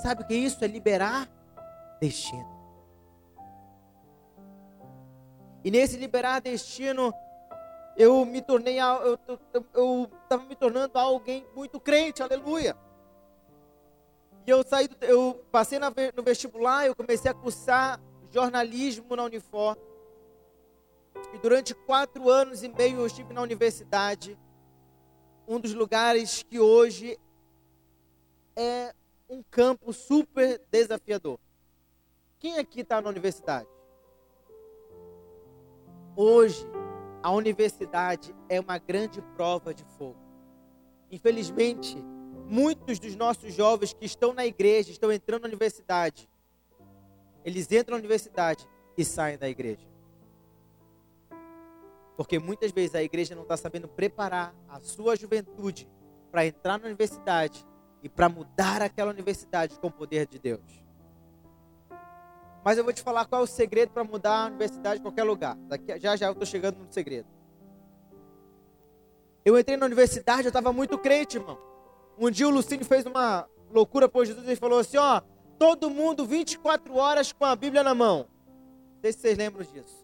[0.02, 0.64] Sabe o que é isso?
[0.64, 1.30] É liberar
[2.02, 2.55] destino.
[5.66, 7.12] E nesse liberar destino,
[7.98, 8.78] eu me tornei,
[9.74, 12.78] eu estava me tornando alguém muito crente, aleluia.
[14.46, 18.00] E eu saí, eu passei no vestibular, eu comecei a cursar
[18.30, 19.76] jornalismo na Unifor.
[21.34, 24.38] E durante quatro anos e meio eu estive na universidade,
[25.48, 27.20] um dos lugares que hoje
[28.56, 28.94] é
[29.28, 31.40] um campo super desafiador.
[32.38, 33.75] Quem aqui está na universidade?
[36.18, 36.66] Hoje,
[37.22, 40.20] a universidade é uma grande prova de fogo.
[41.12, 41.98] Infelizmente,
[42.48, 46.30] muitos dos nossos jovens que estão na igreja, estão entrando na universidade,
[47.44, 48.66] eles entram na universidade
[48.98, 49.86] e saem da igreja.
[52.16, 55.90] Porque muitas vezes a igreja não está sabendo preparar a sua juventude
[56.32, 57.66] para entrar na universidade
[58.02, 60.85] e para mudar aquela universidade com o poder de Deus.
[62.66, 65.24] Mas eu vou te falar qual é o segredo para mudar a universidade em qualquer
[65.24, 65.56] lugar.
[65.68, 67.28] Daqui, já já eu estou chegando no segredo.
[69.46, 71.60] Eu entrei na universidade, eu estava muito crente, irmão.
[72.18, 75.22] Um dia o Lucínio fez uma loucura por Jesus e falou assim: ó,
[75.60, 78.28] todo mundo 24 horas com a Bíblia na mão.
[78.48, 80.04] Não sei se vocês lembram disso.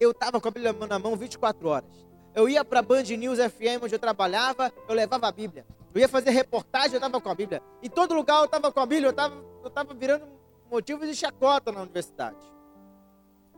[0.00, 1.90] Eu estava com a Bíblia na mão 24 horas.
[2.34, 5.66] Eu ia para a Band News FM, onde eu trabalhava, eu levava a Bíblia.
[5.94, 7.62] Eu ia fazer reportagem, eu estava com a Bíblia.
[7.82, 10.39] Em todo lugar eu estava com a Bíblia, eu estava eu tava virando
[10.70, 12.38] motivos de chacota na universidade.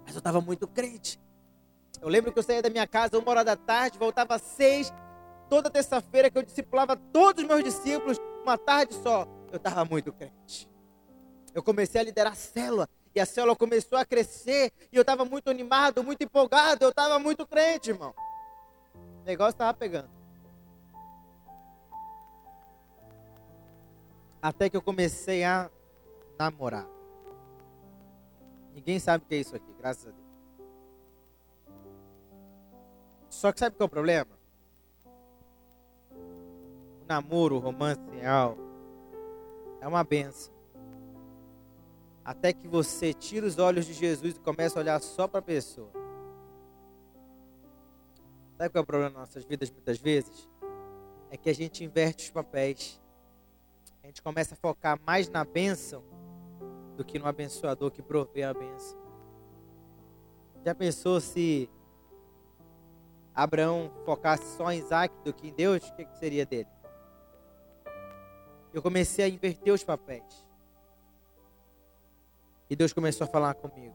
[0.05, 1.21] Mas eu estava muito crente.
[2.01, 4.93] Eu lembro que eu saía da minha casa uma hora da tarde, voltava às seis,
[5.49, 9.27] toda terça-feira que eu discipulava todos os meus discípulos, uma tarde só.
[9.53, 10.69] Eu estava muito crente.
[11.55, 15.25] Eu comecei a liderar a célula, e a célula começou a crescer, e eu estava
[15.25, 18.15] muito animado, muito empolgado, eu estava muito crente, irmão.
[19.21, 20.11] O negócio estava pegando.
[24.41, 25.71] Até que eu comecei a
[26.39, 26.87] namorar.
[28.75, 30.23] Ninguém sabe o que é isso aqui, graças a Deus.
[33.29, 34.39] Só que sabe qual é o problema?
[37.03, 38.57] O namoro, o romance real
[39.81, 40.53] é uma benção.
[42.25, 45.43] Até que você tira os olhos de Jesus e começa a olhar só para a
[45.43, 45.91] pessoa.
[48.57, 50.49] Sabe qual é o problema nas nossas vidas muitas vezes?
[51.31, 53.01] É que a gente inverte os papéis.
[54.05, 56.05] A gente começa a focar mais na bênção
[56.97, 59.01] do que no abençoador que provê a benção.
[60.65, 61.69] Já pensou se
[63.35, 65.89] Abraão focasse só em Isaac do que em Deus?
[65.89, 66.69] O que, que seria dele?
[68.73, 70.47] Eu comecei a inverter os papéis.
[72.71, 73.95] E Deus começou a falar comigo.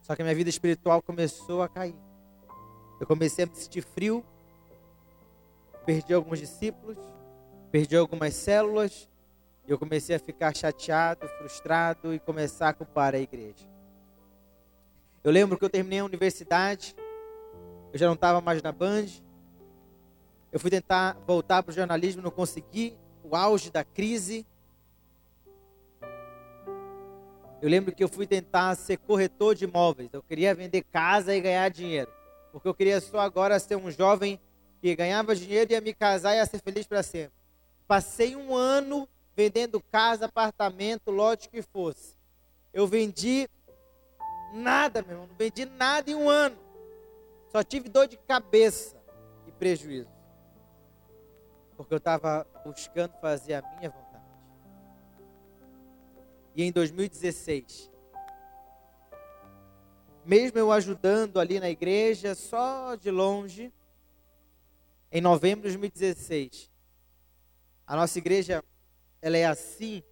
[0.00, 1.96] Só que a minha vida espiritual começou a cair.
[3.00, 4.24] Eu comecei a me sentir frio,
[5.84, 6.98] perdi alguns discípulos,
[7.70, 9.08] perdi algumas células,
[9.66, 13.66] e eu comecei a ficar chateado, frustrado e começar a culpar a igreja.
[15.22, 16.94] Eu lembro que eu terminei a universidade,
[17.92, 19.06] eu já não estava mais na Band,
[20.52, 24.46] eu fui tentar voltar para o jornalismo, não consegui, o auge da crise.
[27.62, 31.40] Eu lembro que eu fui tentar ser corretor de imóveis, eu queria vender casa e
[31.40, 32.12] ganhar dinheiro,
[32.52, 34.38] porque eu queria só agora ser um jovem
[34.82, 37.32] que ganhava dinheiro, ia me casar e ia ser feliz para sempre.
[37.88, 42.16] Passei um ano vendendo casa, apartamento, lote que fosse.
[42.72, 43.48] Eu vendi
[44.52, 46.56] nada, meu irmão, não vendi nada em um ano.
[47.50, 48.96] Só tive dor de cabeça
[49.46, 50.10] e prejuízo.
[51.76, 54.24] Porque eu estava buscando fazer a minha vontade.
[56.54, 57.90] E em 2016,
[60.24, 63.72] mesmo eu ajudando ali na igreja, só de longe,
[65.10, 66.70] em novembro de 2016,
[67.86, 68.64] a nossa igreja
[69.24, 70.02] ela é assim.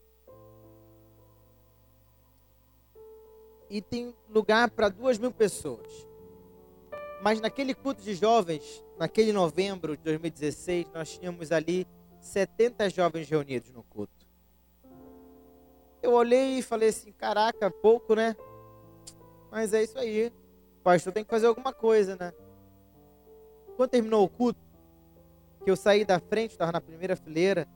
[3.68, 5.86] E tem lugar para duas mil pessoas.
[7.20, 11.86] Mas naquele culto de jovens, naquele novembro de 2016, nós tínhamos ali
[12.22, 14.26] 70 jovens reunidos no culto.
[16.02, 18.34] Eu olhei e falei assim: caraca, pouco, né?
[19.50, 20.32] Mas é isso aí.
[20.80, 22.32] O pastor tem que fazer alguma coisa, né?
[23.76, 24.58] Quando terminou o culto,
[25.62, 27.68] que eu saí da frente, estava na primeira fileira,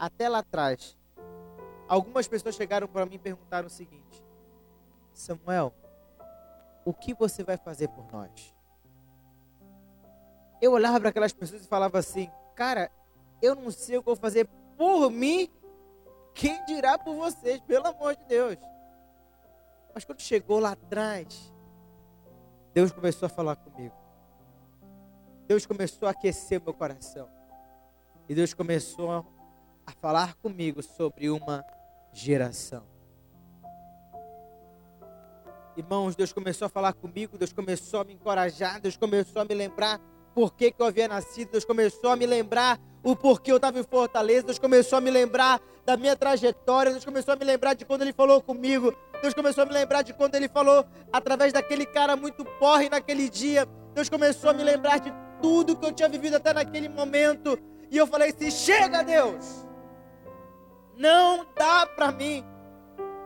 [0.00, 0.96] até lá atrás,
[1.86, 4.24] algumas pessoas chegaram para mim e perguntaram o seguinte:
[5.12, 5.74] Samuel,
[6.86, 8.56] o que você vai fazer por nós?
[10.60, 12.90] Eu olhava para aquelas pessoas e falava assim: Cara,
[13.42, 15.50] eu não sei o que vou fazer por mim,
[16.34, 18.56] quem dirá por vocês, pelo amor de Deus.
[19.94, 21.52] Mas quando chegou lá atrás,
[22.72, 23.94] Deus começou a falar comigo.
[25.46, 27.28] Deus começou a aquecer meu coração.
[28.28, 29.26] E Deus começou
[29.90, 31.64] a falar comigo sobre uma
[32.12, 32.84] geração.
[35.76, 39.54] Irmãos, Deus começou a falar comigo, Deus começou a me encorajar, Deus começou a me
[39.54, 40.00] lembrar
[40.34, 43.82] por que eu havia nascido, Deus começou a me lembrar o porquê eu estava em
[43.82, 47.84] Fortaleza, Deus começou a me lembrar da minha trajetória, Deus começou a me lembrar de
[47.84, 51.86] quando Ele falou comigo, Deus começou a me lembrar de quando Ele falou através daquele
[51.86, 56.08] cara muito porre naquele dia, Deus começou a me lembrar de tudo que eu tinha
[56.08, 57.58] vivido até naquele momento,
[57.90, 59.69] e eu falei assim: chega, Deus!
[61.00, 62.44] Não dá para mim.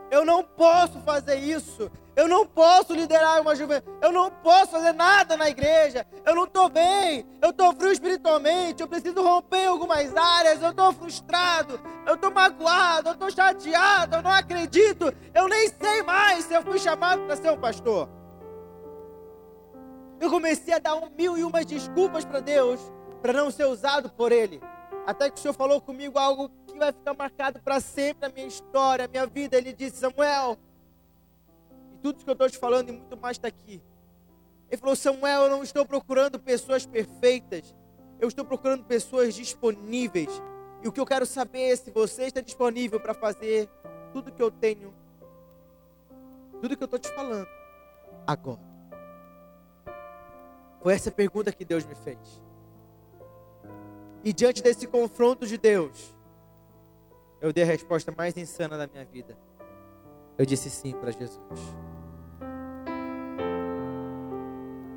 [0.09, 1.91] Eu não posso fazer isso.
[2.15, 3.97] Eu não posso liderar uma juventude.
[4.01, 6.07] Eu não posso fazer nada na igreja.
[6.25, 7.27] Eu não estou bem.
[7.41, 8.81] Eu estou frio espiritualmente.
[8.81, 10.63] Eu preciso romper algumas áreas.
[10.63, 11.77] Eu estou frustrado.
[12.07, 13.09] Eu estou magoado.
[13.09, 14.15] Eu estou chateado.
[14.15, 15.13] Eu não acredito.
[15.33, 18.07] Eu nem sei mais se eu fui chamado para ser um pastor.
[20.21, 22.79] Eu comecei a dar um mil e umas desculpas para Deus
[23.21, 24.61] para não ser usado por Ele.
[25.05, 28.47] Até que o Senhor falou comigo algo que vai ficar marcado para sempre na minha
[28.47, 29.57] história, na minha vida.
[29.57, 30.57] Ele disse: Samuel,
[31.93, 33.81] e tudo que eu estou te falando e muito mais está aqui.
[34.69, 37.73] Ele falou: Samuel, eu não estou procurando pessoas perfeitas,
[38.19, 40.29] eu estou procurando pessoas disponíveis.
[40.83, 43.69] E o que eu quero saber é se você está disponível para fazer
[44.11, 44.93] tudo que eu tenho,
[46.61, 47.47] tudo que eu estou te falando
[48.27, 48.61] agora.
[50.81, 52.43] Foi essa pergunta que Deus me fez.
[54.23, 56.14] E diante desse confronto de Deus,
[57.41, 59.37] eu dei a resposta mais insana da minha vida.
[60.37, 61.39] Eu disse sim para Jesus.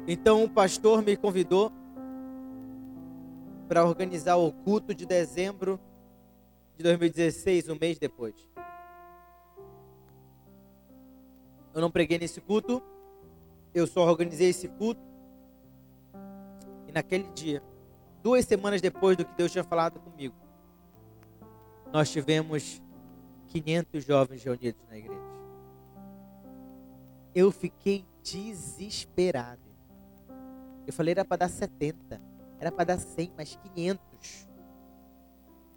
[0.06, 1.70] Então o pastor me convidou
[3.68, 5.78] para organizar o culto de dezembro
[6.76, 8.34] de 2016, um mês depois.
[11.74, 12.82] Eu não preguei nesse culto,
[13.74, 15.00] eu só organizei esse culto.
[16.86, 17.62] E naquele dia,
[18.22, 20.34] duas semanas depois do que Deus tinha falado comigo,
[21.92, 22.82] nós tivemos
[23.48, 25.20] 500 jovens reunidos na igreja.
[27.34, 29.62] Eu fiquei desesperado.
[30.86, 32.20] Eu falei, era para dar 70,
[32.58, 34.48] era para dar 100, mais 500.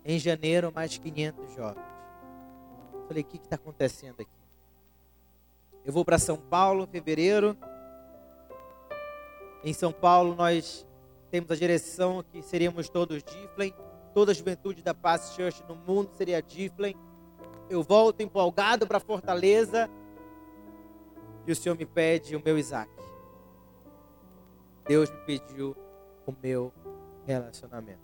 [0.03, 1.85] Em janeiro, mais 500 jovens.
[2.93, 4.41] Eu falei, o que está acontecendo aqui?
[5.85, 7.57] Eu vou para São Paulo em fevereiro.
[9.63, 10.85] Em São Paulo, nós
[11.29, 13.73] temos a direção que seríamos todos Difflin,
[14.13, 16.95] toda a juventude da Paz Church no mundo seria Difflin.
[17.69, 19.89] Eu volto empolgado para Fortaleza
[21.45, 22.91] e o Senhor me pede o meu Isaac.
[24.85, 25.75] Deus me pediu
[26.25, 26.73] o meu
[27.25, 27.99] relacionamento.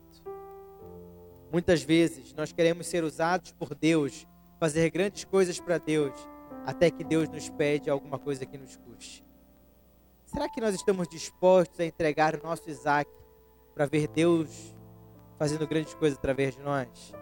[1.52, 4.28] Muitas vezes nós queremos ser usados por Deus,
[4.60, 6.14] fazer grandes coisas para Deus,
[6.66, 9.26] até que Deus nos pede alguma coisa que nos custe.
[10.26, 13.10] Será que nós estamos dispostos a entregar o nosso Isaac
[13.74, 14.76] para ver Deus
[15.38, 17.14] fazendo grandes coisas através de nós?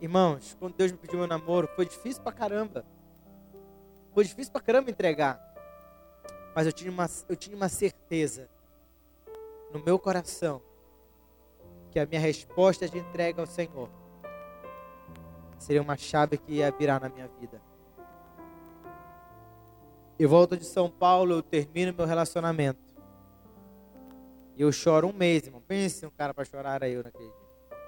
[0.00, 2.84] Irmãos, quando Deus me pediu meu namoro, foi difícil pra caramba.
[4.12, 5.40] Foi difícil pra caramba entregar.
[6.54, 8.48] Mas eu tinha uma, eu tinha uma certeza
[9.72, 10.62] no meu coração
[11.90, 13.90] que a minha resposta de entrega ao Senhor
[15.58, 17.60] seria uma chave que ia virar na minha vida.
[20.18, 22.85] Eu volto de São Paulo, eu termino meu relacionamento.
[24.56, 25.60] E eu choro um mês, irmão.
[25.60, 27.78] Pense um cara para chorar aí eu naquele dia.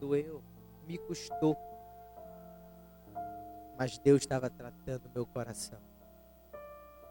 [0.00, 0.42] Doeu,
[0.86, 1.56] me custou.
[3.78, 5.78] Mas Deus estava tratando meu coração.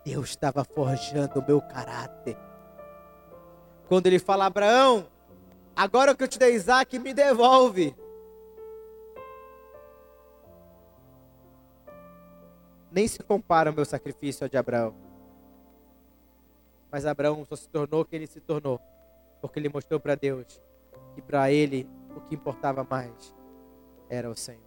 [0.03, 2.35] Deus estava forjando o meu caráter.
[3.87, 5.07] Quando ele fala, Abraão,
[5.75, 7.95] agora que eu te dei Isaac, me devolve.
[12.91, 15.10] nem se compara o meu sacrifício ao de Abraão.
[16.91, 18.79] Mas Abraão só se tornou quem ele se tornou,
[19.41, 20.61] porque ele mostrou para Deus
[21.15, 23.35] que para ele o que importava mais
[24.09, 24.61] era o Senhor.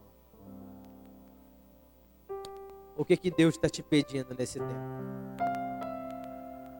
[2.96, 4.94] O que que Deus está te pedindo nesse tempo?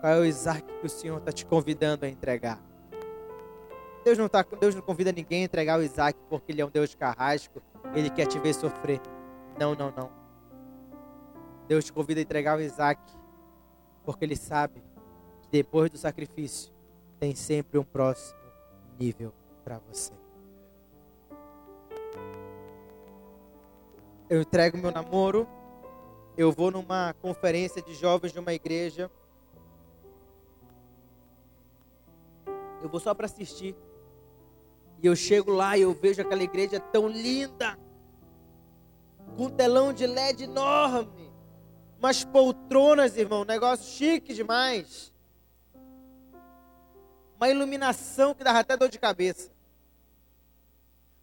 [0.01, 2.61] Qual é o Isaac que o Senhor está te convidando a entregar?
[4.05, 6.70] Deus não, tá, Deus não convida ninguém a entregar o Isaac porque ele é um
[6.70, 7.62] Deus carrasco,
[7.95, 9.01] ele quer te ver sofrer.
[9.59, 10.24] Não, não, não.
[11.66, 13.01] Deus te convida a entregar o Isaac,
[14.05, 14.93] porque Ele sabe que
[15.55, 16.72] depois do sacrifício
[17.20, 18.40] tem sempre um próximo
[18.98, 19.32] nível
[19.62, 20.12] para você.
[24.28, 25.46] Eu entrego meu namoro,
[26.36, 29.09] eu vou numa conferência de jovens de uma igreja.
[32.82, 33.76] Eu vou só para assistir.
[35.00, 37.78] E eu chego lá e eu vejo aquela igreja tão linda,
[39.36, 41.32] com um telão de LED enorme
[41.96, 45.13] umas poltronas, irmão, um negócio chique demais.
[47.45, 49.51] Uma iluminação que dava até dor de cabeça.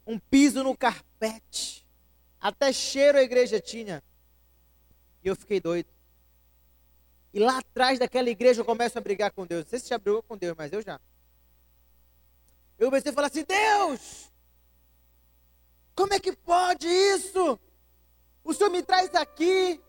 [0.06, 1.84] Um piso no carpete.
[2.40, 4.04] Até cheiro a igreja tinha.
[5.24, 5.90] E eu fiquei doido.
[7.34, 9.64] E lá atrás daquela igreja eu começo a brigar com Deus.
[9.64, 11.02] Não sei se já brigou com Deus, mas eu já.
[12.78, 14.32] Eu comecei a falar assim: Deus,
[15.96, 17.60] como é que pode isso?
[18.44, 19.82] O Senhor me traz aqui,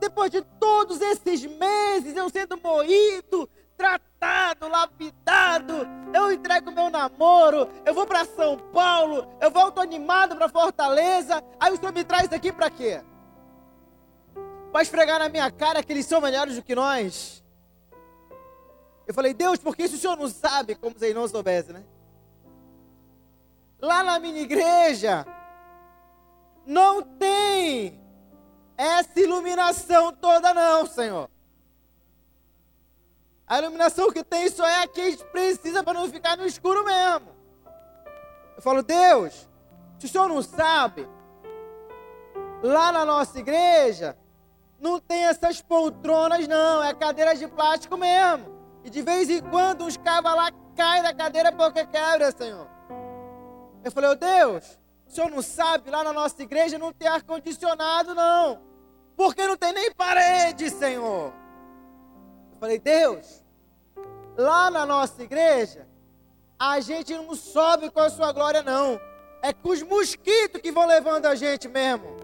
[0.00, 3.48] depois de todos esses meses eu sendo moído,
[3.78, 10.48] tratado, lapidado, eu entrego meu namoro, eu vou para São Paulo, eu volto animado para
[10.48, 13.00] Fortaleza, aí o Senhor me traz aqui para quê?
[14.72, 17.42] Para esfregar na minha cara que eles são melhores do que nós?
[19.06, 21.84] Eu falei, Deus, porque isso o Senhor não sabe, como se ele não soubesse, né?
[23.80, 25.24] Lá na minha igreja,
[26.66, 27.98] não tem
[28.76, 31.30] essa iluminação toda, não, Senhor.
[33.48, 36.46] A iluminação que tem só é a que a gente precisa para não ficar no
[36.46, 37.28] escuro mesmo.
[38.56, 39.48] Eu falo, Deus,
[39.98, 41.08] se o Senhor não sabe,
[42.62, 44.16] lá na nossa igreja,
[44.78, 48.58] não tem essas poltronas, não, é cadeira de plástico mesmo.
[48.84, 52.68] E de vez em quando uns cabas lá caem da cadeira porque quebra, Senhor.
[53.82, 58.14] Eu falei, oh, Deus, o Senhor não sabe, lá na nossa igreja não tem ar-condicionado,
[58.14, 58.68] não
[59.18, 61.32] porque não tem nem parede, Senhor.
[62.58, 63.44] Falei, Deus,
[64.36, 65.86] lá na nossa igreja,
[66.58, 69.00] a gente não sobe com a sua glória, não.
[69.42, 72.16] É com os mosquitos que vão levando a gente mesmo.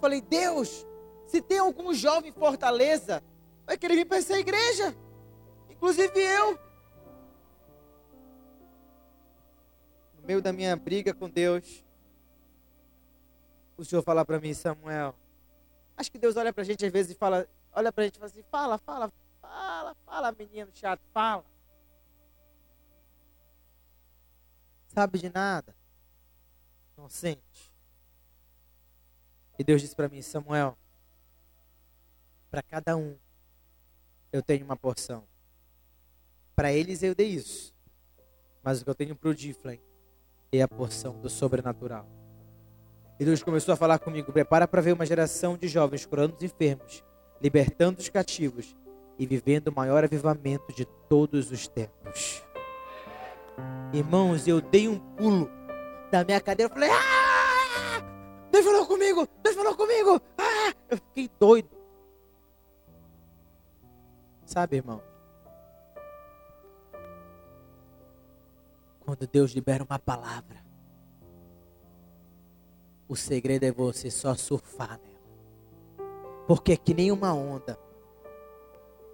[0.00, 0.86] Falei, Deus,
[1.26, 3.22] se tem algum jovem em Fortaleza,
[3.64, 4.94] vai querer vir para essa igreja.
[5.70, 6.58] Inclusive eu.
[10.20, 11.84] No meio da minha briga com Deus,
[13.76, 15.14] o Senhor fala para mim, Samuel,
[15.96, 18.30] Acho que Deus olha pra gente às vezes e fala, olha pra gente e fala
[18.30, 21.44] assim, fala, fala, fala, fala, menino chato, fala.
[24.88, 25.74] Sabe de nada.
[26.96, 27.72] Não sente.
[29.58, 30.76] E Deus disse para mim, Samuel,
[32.50, 33.16] para cada um
[34.30, 35.26] eu tenho uma porção.
[36.54, 37.74] Para eles eu dei isso.
[38.62, 39.80] Mas o que eu tenho para o Diflen
[40.52, 42.06] é a porção do sobrenatural.
[43.18, 46.42] E Deus começou a falar comigo: prepara para ver uma geração de jovens curando os
[46.42, 47.02] enfermos,
[47.42, 48.76] libertando os cativos
[49.18, 52.42] e vivendo o maior avivamento de todos os tempos.
[53.92, 55.50] Irmãos, eu dei um pulo
[56.10, 58.00] da minha cadeira, falei: ah!
[58.50, 60.74] Deus falou comigo, Deus falou comigo, ah!
[60.88, 61.70] Eu fiquei doido.
[64.46, 65.02] Sabe, irmão?
[69.00, 70.62] Quando Deus libera uma palavra,
[73.08, 75.11] o segredo é você só surfar nela.
[76.46, 77.78] Porque é que nem uma onda.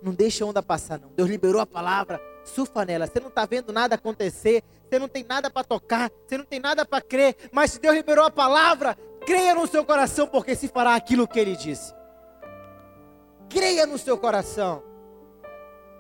[0.03, 1.11] Não deixa a onda passar, não.
[1.11, 3.07] Deus liberou a palavra, surfa nela.
[3.07, 6.61] Você não está vendo nada acontecer, você não tem nada para tocar, você não tem
[6.61, 7.37] nada para crer.
[7.53, 11.39] Mas se Deus liberou a palavra, creia no seu coração, porque se fará aquilo que
[11.39, 11.93] ele disse.
[13.49, 14.83] Creia no seu coração.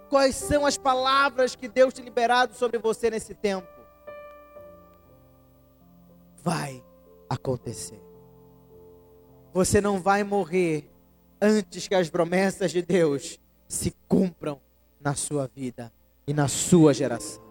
[0.08, 3.68] Quais são as palavras que Deus tem liberado sobre você nesse tempo?
[6.36, 6.82] Vai
[7.28, 8.00] acontecer.
[9.52, 10.88] Você não vai morrer
[11.40, 14.60] antes que as promessas de Deus se cumpram
[15.00, 15.92] na sua vida
[16.26, 17.42] e na sua geração.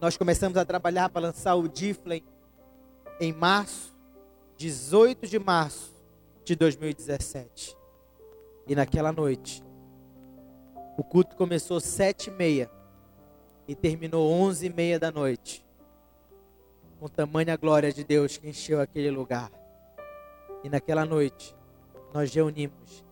[0.00, 2.24] Nós começamos a trabalhar para lançar o Diflem
[3.20, 3.94] em março,
[4.56, 5.94] 18 de março
[6.42, 7.76] de 2017.
[8.66, 9.62] E naquela noite,
[10.96, 12.70] o culto começou sete e meia
[13.68, 15.64] e terminou onze e meia da noite.
[16.98, 19.50] Com tamanha glória de Deus que encheu aquele lugar.
[20.62, 21.56] E naquela noite,
[22.12, 23.04] nós reunimos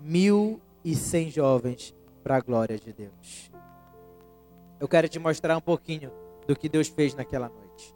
[0.00, 3.50] mil e cem jovens para a glória de Deus.
[4.78, 6.12] Eu quero te mostrar um pouquinho
[6.46, 7.94] do que Deus fez naquela noite.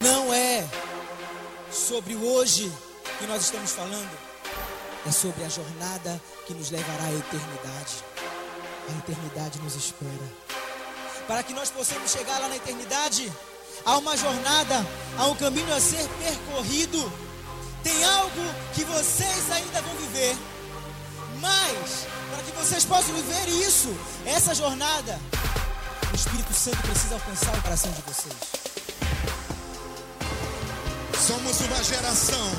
[0.00, 0.64] Não é
[1.70, 2.70] sobre o hoje
[3.18, 4.18] que nós estamos falando,
[5.06, 8.04] é sobre a jornada que nos levará à eternidade.
[8.88, 10.67] A eternidade nos espera.
[11.28, 13.30] Para que nós possamos chegar lá na eternidade,
[13.84, 14.74] há uma jornada,
[15.18, 17.12] há um caminho a ser percorrido.
[17.84, 20.34] Tem algo que vocês ainda vão viver.
[21.38, 25.20] Mas, para que vocês possam viver isso, essa jornada,
[26.10, 28.34] o Espírito Santo precisa alcançar o coração de vocês.
[31.26, 32.50] Somos uma geração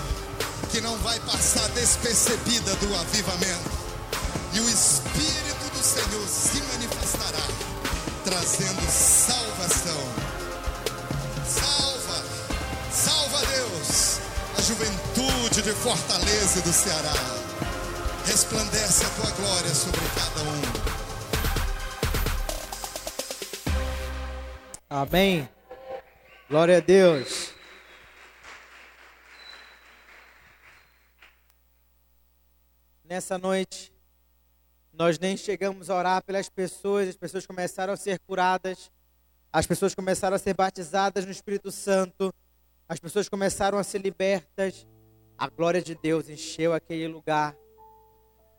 [0.71, 3.79] que não vai passar despercebida do avivamento.
[4.53, 6.88] E o Espírito do Senhor se manifestará,
[8.29, 9.97] trazendo salvação.
[11.47, 12.23] Salva,
[12.91, 14.19] salva Deus,
[14.55, 17.13] a juventude de Fortaleza e do Ceará.
[18.27, 20.61] Resplandece a tua glória sobre cada um.
[24.91, 25.49] Amém.
[26.47, 27.51] Glória a Deus.
[33.03, 33.91] Nessa noite,
[34.99, 38.91] nós nem chegamos a orar pelas pessoas, as pessoas começaram a ser curadas,
[39.51, 42.33] as pessoas começaram a ser batizadas no Espírito Santo,
[42.85, 44.85] as pessoas começaram a ser libertas.
[45.37, 47.55] A glória de Deus encheu aquele lugar.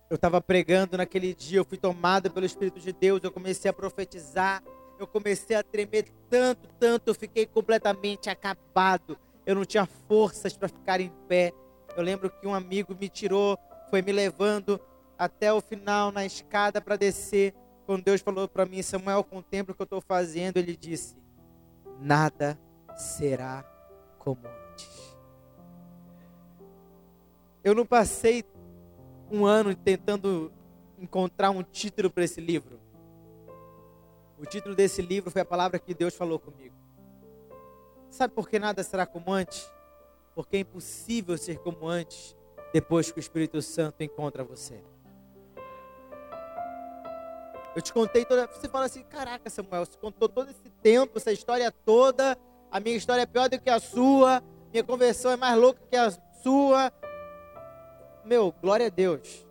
[0.09, 3.73] Eu estava pregando naquele dia, eu fui tomado pelo Espírito de Deus, eu comecei a
[3.73, 4.63] profetizar,
[4.97, 9.15] eu comecei a tremer tanto, tanto, eu fiquei completamente acabado.
[9.45, 11.53] Eu não tinha forças para ficar em pé.
[11.95, 13.59] Eu lembro que um amigo me tirou,
[13.91, 14.81] foi me levando
[15.21, 17.53] até o final na escada para descer.
[17.85, 21.15] Quando Deus falou para mim, Samuel, contempla o que eu estou fazendo, ele disse:
[21.99, 22.59] Nada
[22.97, 23.63] será
[24.17, 25.15] como antes.
[27.63, 28.43] Eu não passei
[29.29, 30.51] um ano tentando
[30.97, 32.79] encontrar um título para esse livro.
[34.39, 36.75] O título desse livro foi a palavra que Deus falou comigo.
[38.09, 39.71] Sabe por que nada será como antes?
[40.33, 42.35] Porque é impossível ser como antes
[42.73, 44.83] depois que o Espírito Santo encontra você.
[47.75, 48.47] Eu te contei toda.
[48.47, 52.37] Você fala assim: caraca, Samuel, você contou todo esse tempo, essa história toda.
[52.71, 54.43] A minha história é pior do que a sua.
[54.71, 56.11] Minha conversão é mais louca que a
[56.41, 56.91] sua.
[58.23, 59.45] Meu, glória a Deus.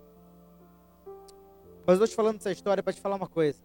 [1.86, 3.58] Mas eu estou te falando essa história para te falar uma coisa.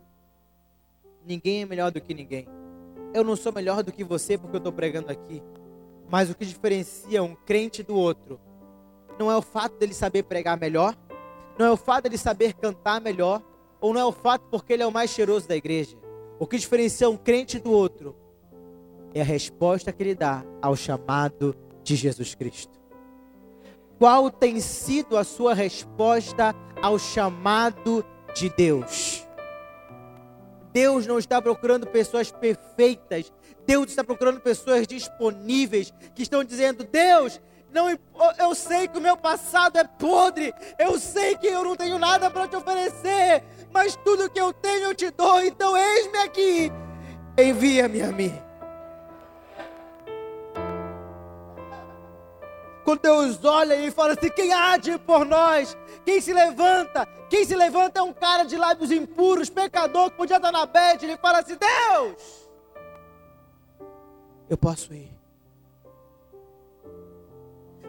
[1.25, 2.47] Ninguém é melhor do que ninguém.
[3.13, 5.41] Eu não sou melhor do que você porque eu estou pregando aqui.
[6.09, 8.39] Mas o que diferencia um crente do outro
[9.17, 10.95] não é o fato dele saber pregar melhor,
[11.57, 13.41] não é o fato dele saber cantar melhor,
[13.80, 15.97] ou não é o fato porque ele é o mais cheiroso da igreja.
[16.39, 18.15] O que diferencia um crente do outro
[19.13, 22.78] é a resposta que ele dá ao chamado de Jesus Cristo.
[23.97, 28.05] Qual tem sido a sua resposta ao chamado
[28.36, 29.26] de Deus?
[30.73, 33.32] Deus não está procurando pessoas perfeitas.
[33.65, 37.39] Deus está procurando pessoas disponíveis que estão dizendo: Deus,
[37.76, 37.89] não,
[38.39, 40.53] eu sei que o meu passado é podre.
[40.80, 43.43] Eu sei que eu não tenho nada para te oferecer.
[43.69, 45.41] Mas tudo que eu tenho eu te dou.
[45.43, 46.71] Então eis-me aqui.
[47.38, 48.41] Envia-me a mim.
[52.86, 55.76] Quando Deus olha e fala assim: quem há de ir por nós?
[56.05, 57.05] Quem se levanta?
[57.30, 61.05] Quem se levanta é um cara de lábios impuros, pecador, que podia estar na bed.
[61.05, 62.47] Ele fala assim: Deus,
[64.49, 65.14] eu posso ir.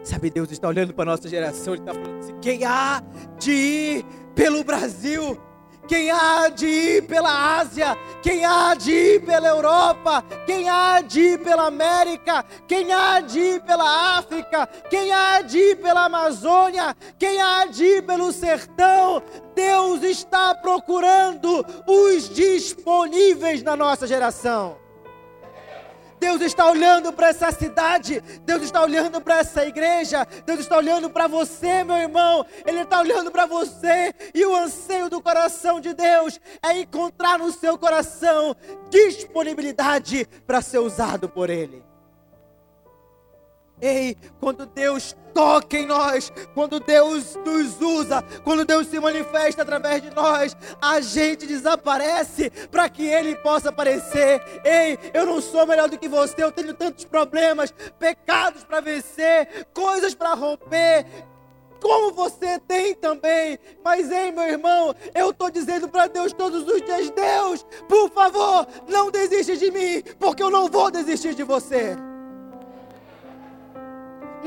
[0.07, 3.03] Sabe, Deus está olhando para a nossa geração, Ele está falando assim: quem há
[3.37, 5.37] de ir pelo Brasil?
[5.85, 7.97] Quem há de ir pela Ásia?
[8.23, 10.23] Quem há de ir pela Europa?
[10.45, 12.45] Quem há de ir pela América?
[12.65, 14.65] Quem há de ir pela África?
[14.89, 16.95] Quem há de ir pela Amazônia?
[17.19, 19.21] Quem há de ir pelo sertão?
[19.53, 24.86] Deus está procurando os disponíveis na nossa geração.
[26.19, 31.09] Deus está olhando para essa cidade, Deus está olhando para essa igreja, Deus está olhando
[31.09, 35.93] para você, meu irmão, Ele está olhando para você, e o anseio do coração de
[35.93, 38.55] Deus é encontrar no seu coração
[38.89, 41.86] disponibilidade para ser usado por Ele.
[43.79, 50.01] Ei, quando Deus toca em nós, quando Deus nos usa, quando Deus se manifesta através
[50.01, 54.41] de nós, a gente desaparece para que Ele possa aparecer.
[54.63, 59.67] Ei, eu não sou melhor do que você, eu tenho tantos problemas, pecados para vencer,
[59.75, 61.05] coisas para romper,
[61.79, 63.59] como você tem também.
[63.83, 68.67] Mas, ei, meu irmão, eu estou dizendo para Deus todos os dias: Deus, por favor,
[68.87, 72.06] não desiste de mim, porque eu não vou desistir de você.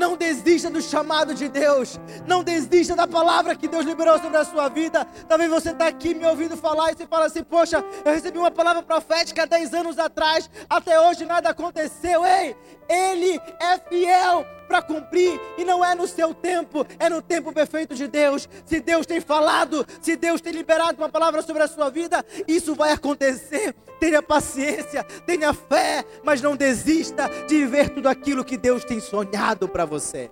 [0.01, 1.99] Não desista do chamado de Deus.
[2.25, 5.05] Não desista da palavra que Deus liberou sobre a sua vida.
[5.29, 8.49] Talvez você está aqui me ouvindo falar e você fala assim: Poxa, eu recebi uma
[8.49, 10.49] palavra profética 10 anos atrás.
[10.67, 12.25] Até hoje nada aconteceu.
[12.25, 12.55] Ei,
[12.89, 17.93] Ele é fiel para cumprir e não é no seu tempo, é no tempo perfeito
[17.93, 18.47] de Deus.
[18.65, 22.73] Se Deus tem falado, se Deus tem liberado uma palavra sobre a sua vida, isso
[22.73, 23.75] vai acontecer.
[23.99, 29.67] Tenha paciência, tenha fé, mas não desista de viver tudo aquilo que Deus tem sonhado
[29.67, 30.31] para você.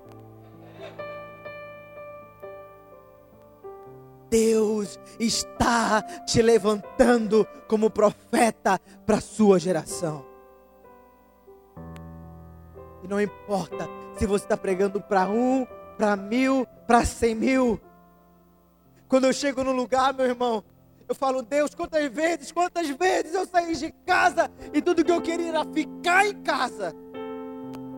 [4.30, 10.29] Deus está te levantando como profeta para a sua geração.
[13.10, 13.90] Não importa
[14.20, 15.66] se você está pregando para um,
[15.98, 17.82] para mil, para cem mil.
[19.08, 20.64] Quando eu chego no lugar, meu irmão,
[21.08, 25.20] eu falo, Deus, quantas vezes, quantas vezes eu saí de casa e tudo que eu
[25.24, 26.94] queria era ficar em casa.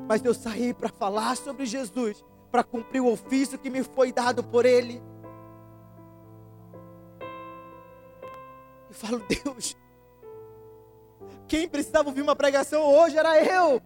[0.07, 4.41] Mas eu saí para falar sobre Jesus, para cumprir o ofício que me foi dado
[4.41, 5.03] por Ele.
[8.89, 9.76] E falo, Deus,
[11.49, 13.82] quem precisava ouvir uma pregação hoje era eu.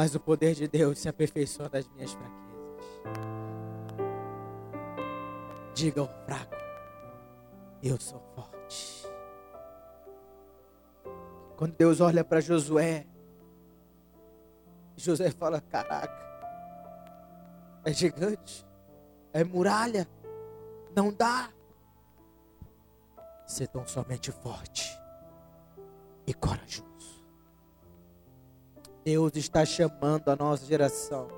[0.00, 2.40] Mas o poder de Deus se aperfeiçoa das minhas fraquezas.
[5.74, 6.56] Diga ao fraco,
[7.82, 9.06] eu sou forte.
[11.54, 13.06] Quando Deus olha para Josué,
[14.96, 16.18] Josué fala: Caraca,
[17.84, 18.66] é gigante,
[19.34, 20.08] é muralha,
[20.96, 21.50] não dá.
[23.46, 24.98] Ser tão somente forte
[26.26, 26.89] e corajoso.
[29.04, 31.28] Deus está chamando a nossa geração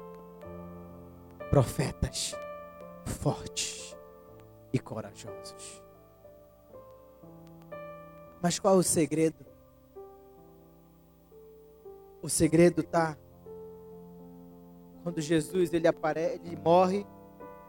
[1.51, 2.35] profetas
[3.05, 3.97] fortes
[4.73, 5.83] e corajosos.
[8.41, 9.45] Mas qual é o segredo?
[12.23, 13.17] O segredo está
[15.03, 17.05] quando Jesus ele aparece, ele morre,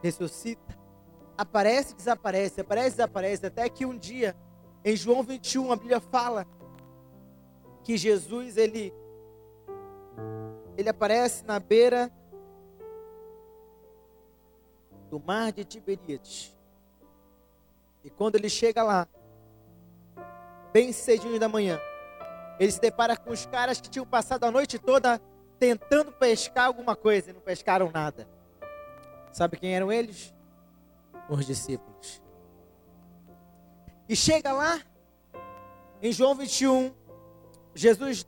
[0.01, 0.77] ressuscita,
[1.37, 4.35] aparece, desaparece, aparece, desaparece, até que um dia
[4.85, 6.47] em João 21 a Bíblia fala
[7.83, 8.93] que Jesus ele
[10.77, 12.11] ele aparece na beira
[15.09, 16.55] do mar de Tiberíades.
[18.03, 19.07] E quando ele chega lá,
[20.71, 21.79] bem cedinho da manhã,
[22.59, 25.21] ele se depara com os caras que tinham passado a noite toda
[25.59, 28.27] tentando pescar alguma coisa e não pescaram nada.
[29.31, 30.33] Sabe quem eram eles?
[31.29, 32.21] Os discípulos.
[34.09, 34.81] E chega lá,
[36.01, 36.93] em João 21,
[37.73, 38.27] Jesus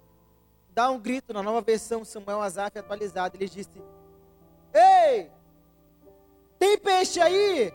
[0.75, 3.37] dá um grito na nova versão Samuel Azaf atualizada.
[3.37, 3.81] Ele disse:
[4.73, 5.31] Ei,
[6.59, 7.73] tem peixe aí?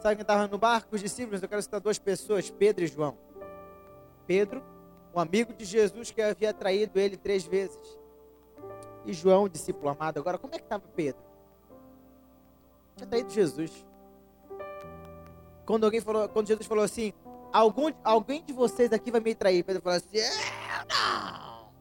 [0.00, 0.96] Sabe quem estava no barco?
[0.96, 1.42] Os discípulos.
[1.42, 3.16] Eu quero citar duas pessoas: Pedro e João.
[4.26, 4.64] Pedro,
[5.14, 7.98] um amigo de Jesus que havia traído ele três vezes.
[9.04, 10.18] E João, discípulo amado.
[10.18, 11.20] Agora, como é que estava Pedro?
[12.96, 13.84] Tinha traído Jesus.
[15.66, 17.12] Quando, alguém falou, quando Jesus falou assim:
[17.52, 19.62] Algum, alguém de vocês aqui vai me trair.
[19.62, 21.72] Pedro falou assim: Eu não.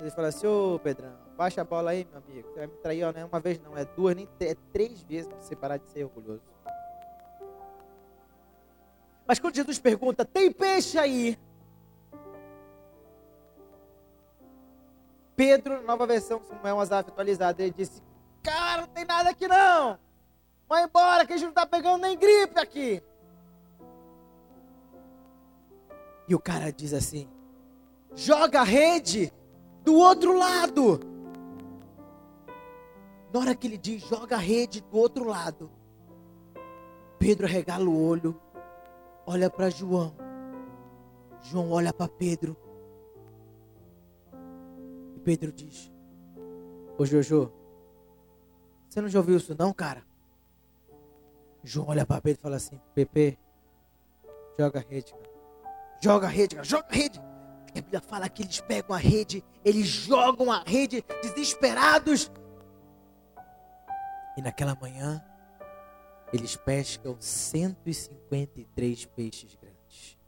[0.00, 2.48] Ele fala assim, ô Pedrão, baixa a bola aí, meu amigo.
[2.48, 5.02] Você vai me trair, ó, não é uma vez, não, é duas, nem é três
[5.02, 6.42] vezes para você parar de ser orgulhoso.
[9.26, 11.38] Mas quando Jesus pergunta, tem peixe aí?
[15.36, 18.02] Pedro, nova versão, Samuel Azaf atualizada, ele disse,
[18.42, 19.98] cara, não tem nada aqui não.
[20.68, 23.02] Vai embora, que a gente não está pegando nem gripe aqui.
[26.26, 27.28] E o cara diz assim,
[28.14, 29.32] joga a rede
[29.84, 31.00] do outro lado.
[33.32, 35.70] Na hora que ele diz, joga a rede do outro lado,
[37.18, 38.40] Pedro regala o olho,
[39.26, 40.14] olha para João.
[41.42, 42.56] João olha para Pedro.
[45.14, 45.92] E Pedro diz:
[46.96, 47.52] Ô Jojo,
[48.88, 50.02] você não já ouviu isso não, cara?
[51.62, 53.38] João olha para Pedro e fala assim: Pepe,
[54.58, 55.30] joga a rede, cara.
[56.02, 56.66] Joga a rede, cara.
[56.66, 57.27] Joga a rede.
[57.78, 62.30] A Bíblia fala que eles pegam a rede, eles jogam a rede desesperados.
[64.36, 65.24] E naquela manhã,
[66.32, 70.18] eles pescam 153 peixes grandes.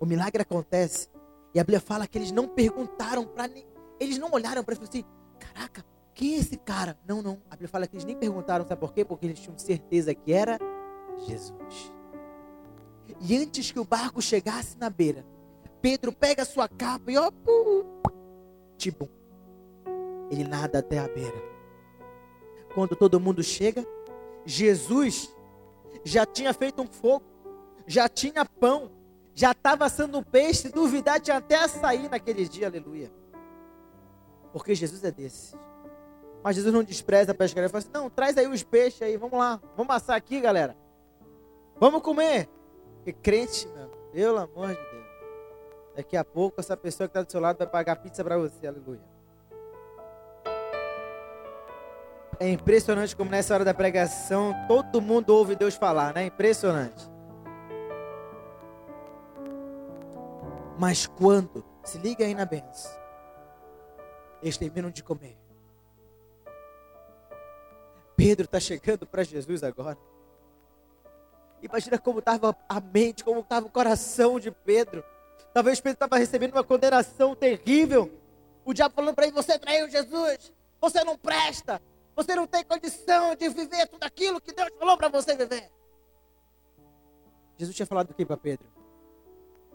[0.00, 1.08] O milagre acontece
[1.54, 3.48] e a Bíblia fala que eles não perguntaram para
[3.98, 5.04] eles não olharam para ele assim:
[5.38, 7.40] "Caraca, quem é esse cara?" Não, não.
[7.48, 9.04] A Bíblia fala que eles nem perguntaram, sabe por quê?
[9.04, 10.58] Porque eles tinham certeza que era
[11.26, 11.92] Jesus.
[13.20, 15.24] E antes que o barco chegasse na beira,
[15.80, 17.30] Pedro pega a sua capa e ó,
[18.76, 19.08] tipo,
[20.30, 21.42] ele nada até a beira.
[22.74, 23.86] Quando todo mundo chega,
[24.44, 25.34] Jesus
[26.04, 27.24] já tinha feito um fogo,
[27.86, 28.90] já tinha pão,
[29.34, 33.10] já estava assando peixe, duvidar tinha até açaí naquele dia, aleluia.
[34.52, 35.54] Porque Jesus é desse.
[36.42, 37.64] Mas Jesus não despreza a pescaria.
[37.64, 40.76] Ele fala assim: não, traz aí os peixes aí, vamos lá, vamos assar aqui, galera.
[41.78, 42.48] Vamos comer.
[42.96, 44.95] Porque crente, meu, pelo amor de Deus.
[45.96, 48.66] Daqui a pouco essa pessoa que está do seu lado vai pagar pizza para você,
[48.66, 49.00] aleluia.
[52.38, 56.26] É impressionante como nessa hora da pregação todo mundo ouve Deus falar, né?
[56.26, 57.08] Impressionante.
[60.78, 62.92] Mas quando, se liga aí na benção,
[64.42, 65.38] eles terminam de comer.
[68.14, 69.96] Pedro está chegando para Jesus agora.
[71.62, 75.02] Imagina como estava a mente, como estava o coração de Pedro.
[75.56, 78.12] Talvez Pedro estava recebendo uma condenação terrível.
[78.62, 81.80] O diabo falando para ele: Você traiu Jesus, você não presta,
[82.14, 85.70] você não tem condição de viver tudo aquilo que Deus falou para você viver.
[87.56, 88.66] Jesus tinha falado o que para Pedro?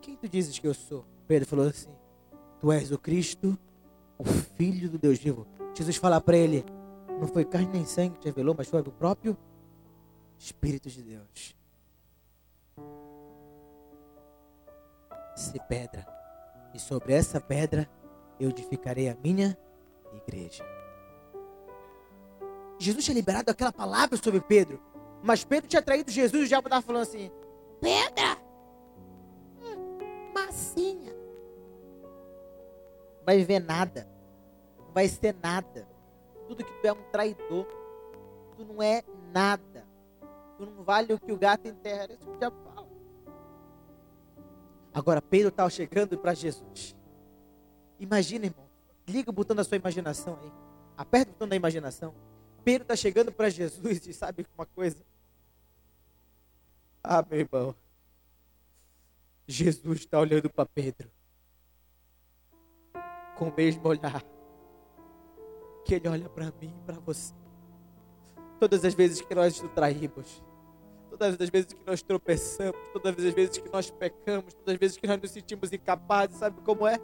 [0.02, 1.04] Quem tu dizes que eu sou?
[1.28, 1.90] Pedro falou assim:
[2.60, 3.58] Tu és o Cristo,
[4.20, 5.48] o Filho do Deus vivo.
[5.74, 6.64] Jesus fala para ele:
[7.20, 9.36] Não foi carne nem sangue que te revelou, mas foi o próprio
[10.38, 11.56] Espírito de Deus.
[15.42, 16.06] Ser pedra,
[16.74, 17.90] e sobre essa pedra
[18.40, 19.58] eu edificarei a minha
[20.14, 20.66] igreja.
[22.80, 24.82] Jesus tinha liberado aquela palavra sobre Pedro,
[25.22, 27.32] mas Pedro tinha traído Jesus e o diabo estava falando assim:
[27.80, 28.38] Pedra,
[29.62, 31.14] hum, massinha,
[33.18, 34.08] não vai viver nada,
[34.80, 35.88] não vai ser nada.
[36.48, 37.68] Tudo que tu é um traidor,
[38.58, 39.86] tu não é nada,
[40.58, 42.12] tu não vale o que o gato enterra.
[42.12, 42.71] Isso que o diabo.
[44.94, 46.96] Agora Pedro estava chegando para Jesus.
[48.00, 48.70] Imagina, irmão.
[49.08, 50.52] Liga o botão da sua imaginação aí.
[50.98, 52.14] Aperta o botão da imaginação.
[52.64, 55.04] Pedro está chegando para Jesus e sabe uma coisa?
[57.04, 57.76] Ah, meu irmão.
[59.48, 61.10] Jesus está olhando para Pedro
[63.36, 64.24] com o mesmo olhar
[65.84, 67.34] que ele olha para mim e para você.
[68.60, 70.44] Todas as vezes que nós nos traímos,
[71.12, 74.98] todas as vezes que nós tropeçamos, todas as vezes que nós pecamos, todas as vezes
[74.98, 76.98] que nós nos sentimos incapazes, sabe como é?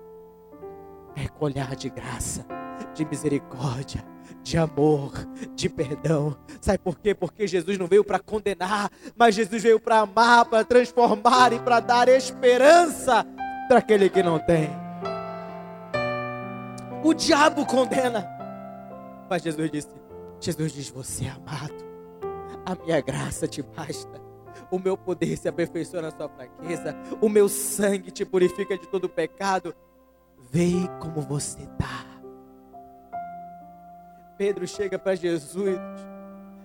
[1.15, 2.45] É com olhar de graça,
[2.93, 4.03] de misericórdia,
[4.41, 5.13] de amor,
[5.55, 6.37] de perdão.
[6.61, 7.13] Sabe por quê?
[7.13, 11.79] Porque Jesus não veio para condenar, mas Jesus veio para amar, para transformar e para
[11.79, 13.25] dar esperança
[13.67, 14.69] para aquele que não tem.
[17.03, 18.25] O diabo condena,
[19.29, 19.89] mas Jesus disse:
[20.39, 21.86] Jesus diz: Você é amado
[22.67, 24.21] a minha graça te basta.
[24.69, 26.93] O meu poder se aperfeiçoa na sua fraqueza.
[27.21, 29.73] O meu sangue te purifica de todo pecado.
[30.51, 32.05] Vem como você está.
[34.37, 35.79] Pedro chega para Jesus.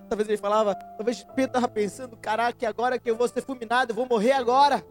[0.09, 3.95] Talvez ele falava, talvez Pedro estava pensando: caraca, agora que eu vou ser fulminado, eu
[3.95, 4.85] vou morrer agora.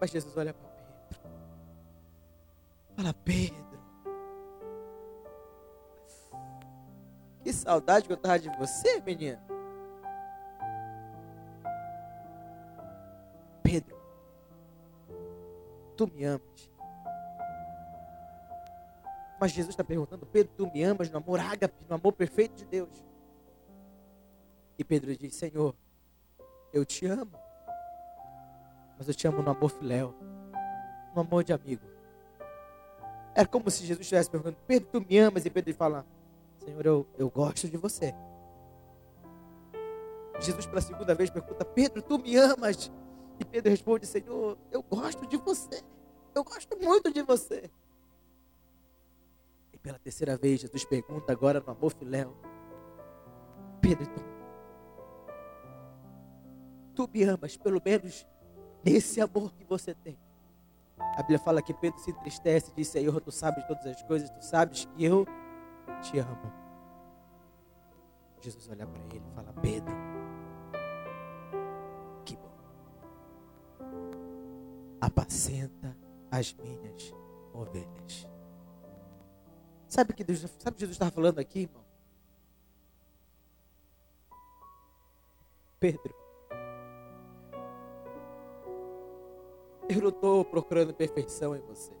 [0.00, 1.20] Mas Jesus olha para Pedro.
[2.96, 3.65] Fala, Pedro.
[7.46, 9.40] Que saudade que eu tava de você, menina.
[13.62, 13.96] Pedro,
[15.96, 16.72] tu me amas.
[19.40, 22.64] Mas Jesus está perguntando, Pedro, tu me amas no amor ágape, no amor perfeito de
[22.64, 23.06] Deus?
[24.76, 25.72] E Pedro diz, Senhor,
[26.72, 27.38] eu te amo,
[28.98, 30.12] mas eu te amo no amor filéu,
[31.14, 31.86] no amor de amigo.
[33.36, 35.46] É como se Jesus estivesse perguntando, Pedro, tu me amas?
[35.46, 36.04] E Pedro fala,
[36.66, 38.12] Senhor, eu, eu gosto de você.
[40.40, 42.90] Jesus, pela segunda vez, pergunta: Pedro, tu me amas?
[43.38, 45.80] E Pedro responde: Senhor, eu gosto de você.
[46.34, 47.70] Eu gosto muito de você.
[49.72, 52.36] E pela terceira vez, Jesus pergunta agora no amor filéu:
[53.80, 54.24] Pedro, então,
[56.96, 58.26] tu me amas, pelo menos
[58.84, 60.18] nesse amor que você tem.
[60.98, 64.28] A Bíblia fala que Pedro se entristece e diz: Senhor, tu sabes todas as coisas,
[64.30, 65.24] tu sabes que eu
[66.02, 66.52] te amo.
[68.40, 69.94] Jesus olha para ele e fala: Pedro,
[72.24, 72.52] que bom.
[75.00, 75.96] Apacenta
[76.30, 77.14] as minhas
[77.52, 78.28] ovelhas.
[79.88, 81.84] Sabe que Deus, sabe que Jesus estava falando aqui, irmão?
[85.78, 86.14] Pedro,
[89.88, 91.92] eu não estou procurando perfeição em você.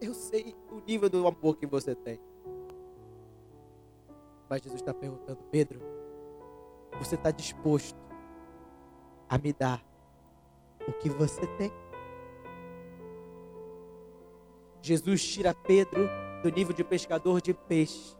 [0.00, 2.20] Eu sei o nível do amor que você tem.
[4.50, 5.80] Mas Jesus está perguntando, Pedro,
[6.98, 7.96] você está disposto
[9.28, 9.80] a me dar
[10.88, 11.70] o que você tem?
[14.82, 16.08] Jesus tira Pedro
[16.42, 18.16] do nível de pescador de peixe,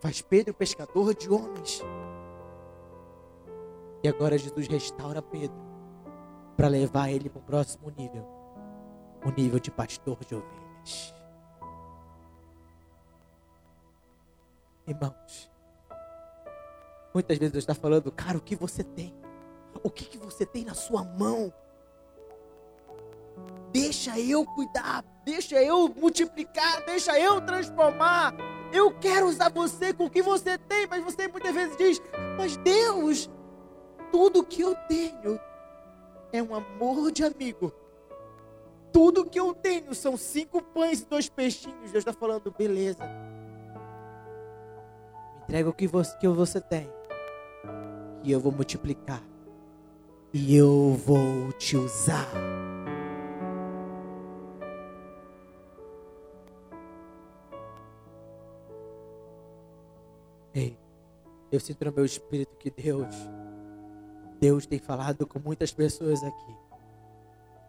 [0.00, 1.80] faz Pedro pescador de homens.
[4.02, 5.56] E agora Jesus restaura Pedro
[6.56, 8.26] para levar ele para o próximo nível
[9.24, 11.14] o nível de pastor de ovelhas.
[14.86, 15.50] Irmãos,
[17.12, 19.14] muitas vezes Deus está falando, cara, o que você tem?
[19.82, 21.52] O que, que você tem na sua mão?
[23.72, 28.34] Deixa eu cuidar, deixa eu multiplicar, deixa eu transformar.
[28.72, 32.02] Eu quero usar você com o que você tem, mas você muitas vezes diz:
[32.36, 33.30] Mas Deus,
[34.12, 35.40] tudo que eu tenho
[36.32, 37.72] é um amor de amigo.
[38.92, 41.90] Tudo que eu tenho são cinco pães e dois peixinhos.
[41.90, 43.02] Deus está falando, beleza.
[45.44, 46.90] Entrega o que você, que você tem.
[48.22, 49.22] E eu vou multiplicar.
[50.32, 52.28] E eu vou te usar.
[60.54, 60.78] Ei,
[61.52, 63.14] eu sinto no meu espírito que Deus
[64.44, 66.56] Deus tem falado com muitas pessoas aqui.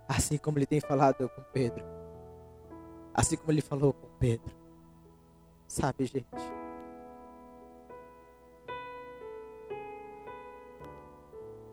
[0.07, 1.85] Assim como ele tem falado com Pedro.
[3.13, 4.53] Assim como ele falou com Pedro.
[5.67, 6.27] Sabe, gente?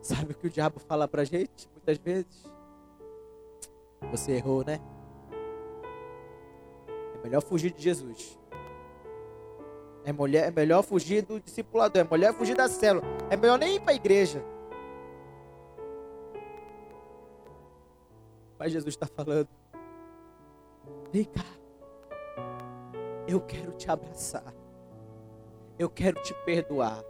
[0.03, 2.51] Sabe o que o diabo fala pra gente muitas vezes?
[4.11, 4.81] Você errou, né?
[7.15, 8.37] É melhor fugir de Jesus.
[10.03, 12.01] É, mulher, é melhor fugir do discipulador.
[12.01, 13.07] É melhor fugir da célula.
[13.29, 14.43] É melhor nem ir para a igreja.
[18.59, 19.47] Mas Jesus está falando:
[21.13, 21.45] vem cá,
[23.25, 24.53] eu quero te abraçar,
[25.79, 27.01] eu quero te perdoar,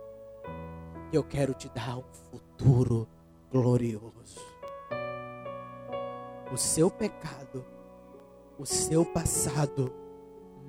[1.11, 2.52] eu quero te dar um futuro
[3.51, 4.41] glorioso.
[6.51, 7.65] O seu pecado,
[8.57, 9.91] o seu passado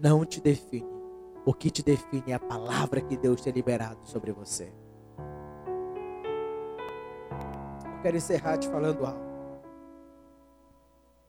[0.01, 0.93] não te define.
[1.45, 4.73] O que te define é a palavra que Deus tem liberado sobre você.
[7.85, 9.35] Eu quero encerrar te falando algo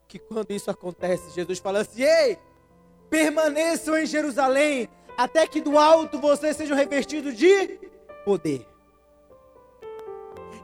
[0.08, 2.38] que quando isso acontece, Jesus fala assim: Ei,
[3.10, 4.88] permaneçam em Jerusalém,
[5.18, 7.80] até que do alto vocês sejam revestidos de
[8.24, 8.66] poder.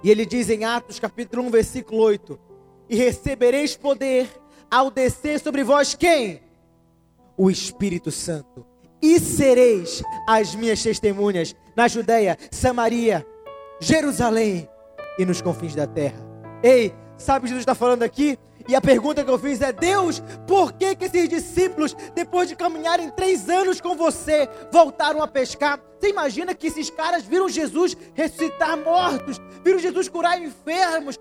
[0.03, 2.39] E ele diz em Atos capítulo 1, versículo 8:
[2.89, 4.29] E recebereis poder
[4.69, 6.41] ao descer sobre vós quem?
[7.37, 8.65] O Espírito Santo.
[9.01, 13.25] E sereis as minhas testemunhas na Judéia, Samaria,
[13.79, 14.69] Jerusalém
[15.17, 16.19] e nos confins da terra.
[16.63, 18.37] Ei, sabe o que Jesus está falando aqui?
[18.67, 22.55] E a pergunta que eu fiz é: Deus, por que, que esses discípulos, depois de
[22.55, 25.79] caminharem três anos com você, voltaram a pescar?
[25.99, 31.19] Você imagina que esses caras viram Jesus ressuscitar mortos, viram Jesus curar enfermos,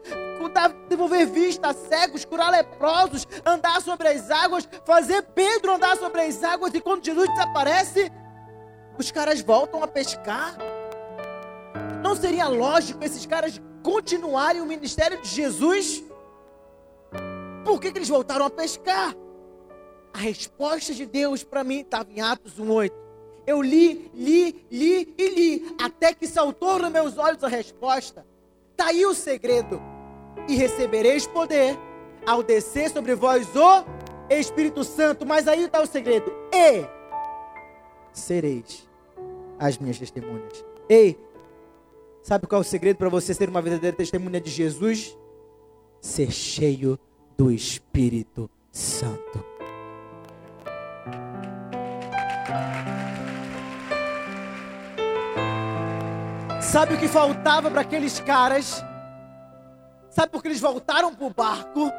[0.89, 6.43] devolver vista a cegos, curar leprosos, andar sobre as águas, fazer Pedro andar sobre as
[6.43, 8.11] águas, e quando Jesus desaparece,
[8.99, 10.57] os caras voltam a pescar?
[12.03, 16.03] Não seria lógico esses caras continuarem o ministério de Jesus?
[17.65, 19.15] Por que, que eles voltaram a pescar?
[20.13, 22.93] A resposta de Deus para mim estava em Atos 1,8.
[23.47, 28.27] Eu li, li, li e li, até que saltou nos meus olhos a resposta.
[28.81, 29.79] Está aí o segredo.
[30.49, 31.79] E recebereis poder
[32.27, 33.85] ao descer sobre vós o
[34.31, 35.27] Espírito Santo.
[35.27, 36.33] Mas aí está o segredo.
[36.51, 36.87] E
[38.11, 38.89] sereis
[39.59, 40.65] as minhas testemunhas.
[40.89, 41.21] Ei,
[42.23, 45.15] sabe qual é o segredo para você ser uma verdadeira testemunha de Jesus?
[46.01, 46.99] Ser cheio
[47.37, 49.50] do Espírito Santo.
[56.71, 58.81] Sabe o que faltava para aqueles caras?
[60.09, 61.91] Sabe por que eles voltaram para o barco?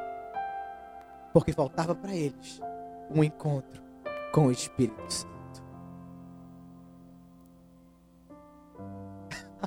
[1.34, 2.62] Porque faltava para eles
[3.14, 3.84] um encontro
[4.32, 5.62] com o Espírito Santo.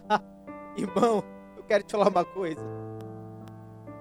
[0.75, 1.23] Irmão,
[1.69, 2.63] quero te falar uma coisa.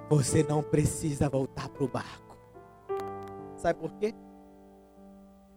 [0.09, 2.37] Você não precisa voltar para o barco.
[3.57, 4.15] Sabe por quê?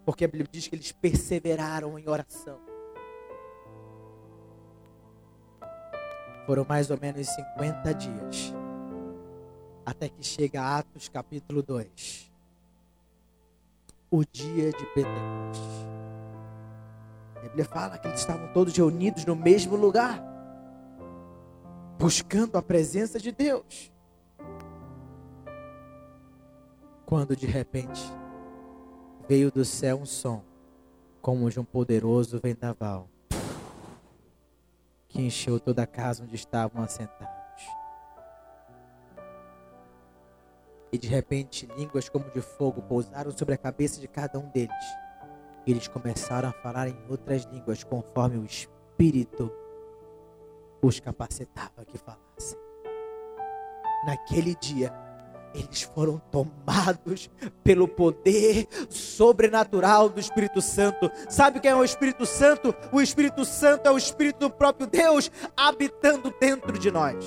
[0.05, 2.66] Porque a Bíblia diz que eles perseveraram em oração.
[6.47, 8.55] Foram mais ou menos 50 dias.
[9.85, 12.33] Até que chega Atos capítulo 2.
[14.09, 15.87] O dia de Pentecostes.
[17.35, 20.23] A Bíblia fala que eles estavam todos reunidos no mesmo lugar,
[21.99, 23.93] buscando a presença de Deus.
[27.05, 28.03] Quando de repente
[29.29, 30.45] veio do céu um som,
[31.21, 33.09] como de um poderoso vendaval,
[35.17, 37.33] que encheu toda a casa onde estavam assentados.
[40.93, 44.85] E de repente, línguas como de fogo pousaram sobre a cabeça de cada um deles.
[45.67, 49.51] E eles começaram a falar em outras línguas, conforme o Espírito
[50.83, 52.59] os capacitava que falassem.
[54.05, 54.93] Naquele dia,
[55.55, 57.31] eles foram tomados
[57.65, 61.11] pelo poder sobrenatural do Espírito Santo.
[61.29, 62.75] Sabe quem é o Espírito Santo?
[62.93, 67.25] O Espírito Santo é o Espírito do próprio Deus habitando dentro de nós.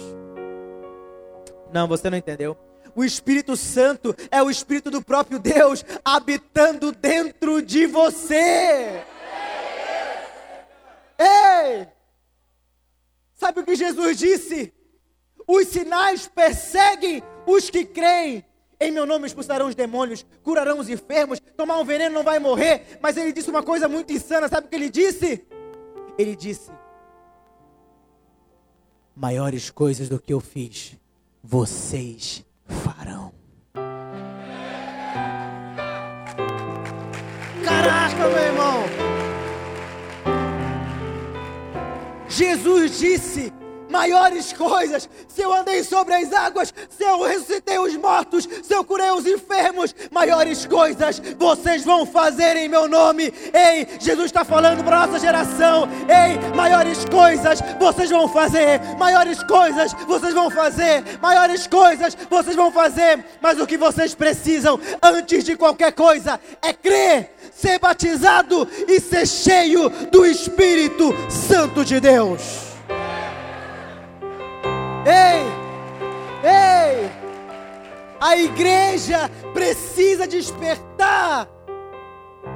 [1.72, 2.58] Não, você não entendeu.
[2.96, 9.04] O Espírito Santo é o Espírito do próprio Deus habitando dentro de você.
[11.18, 11.88] Ei!
[13.36, 14.74] Sabe o que Jesus disse?
[15.48, 18.44] Os sinais perseguem os que creem.
[18.82, 22.98] Em meu nome expulsarão os demônios, curarão os enfermos, tomar um veneno não vai morrer.
[23.02, 25.46] Mas ele disse uma coisa muito insana, sabe o que ele disse?
[26.18, 26.72] Ele disse:
[29.14, 30.96] Maiores coisas do que eu fiz,
[31.44, 33.34] vocês farão.
[37.66, 38.84] Caraca, meu irmão!
[42.30, 43.52] Jesus disse:
[43.90, 45.10] maiores coisas.
[45.28, 49.26] Se eu andei sobre as águas, se eu ressuscitei os mortos, se eu curei os
[49.26, 53.34] enfermos, maiores coisas vocês vão fazer em meu nome.
[53.54, 55.90] Ei, Jesus está falando para nossa geração.
[56.08, 62.72] Ei, maiores coisas vocês vão fazer, maiores coisas vocês vão fazer, maiores coisas vocês vão
[62.72, 63.26] fazer.
[63.42, 69.28] Mas o que vocês precisam antes de qualquer coisa é crer, ser batizado e ser
[69.28, 72.69] cheio do Espírito Santo de Deus.
[75.10, 75.42] Ei!
[76.44, 77.10] Ei!
[78.20, 81.48] A igreja precisa despertar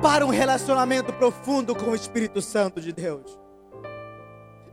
[0.02, 3.43] para um relacionamento profundo com o Espírito Santo de Deus.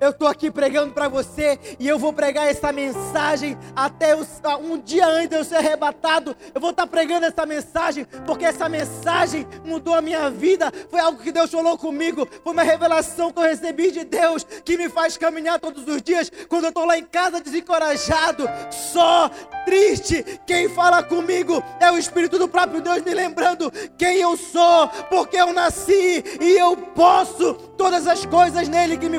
[0.01, 5.07] Eu estou aqui pregando para você e eu vou pregar essa mensagem até um dia
[5.07, 6.35] antes de eu ser arrebatado.
[6.55, 10.73] Eu vou estar tá pregando essa mensagem porque essa mensagem mudou a minha vida.
[10.89, 12.27] Foi algo que Deus falou comigo.
[12.43, 16.33] Foi uma revelação que eu recebi de Deus que me faz caminhar todos os dias.
[16.49, 19.31] Quando eu estou lá em casa desencorajado, só,
[19.67, 24.89] triste, quem fala comigo é o Espírito do próprio Deus me lembrando quem eu sou,
[25.11, 29.19] porque eu nasci e eu posso todas as coisas nele que me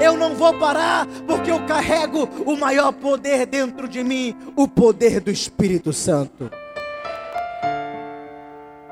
[0.00, 5.20] eu não vou parar, porque eu carrego o maior poder dentro de mim o poder
[5.20, 6.50] do Espírito Santo.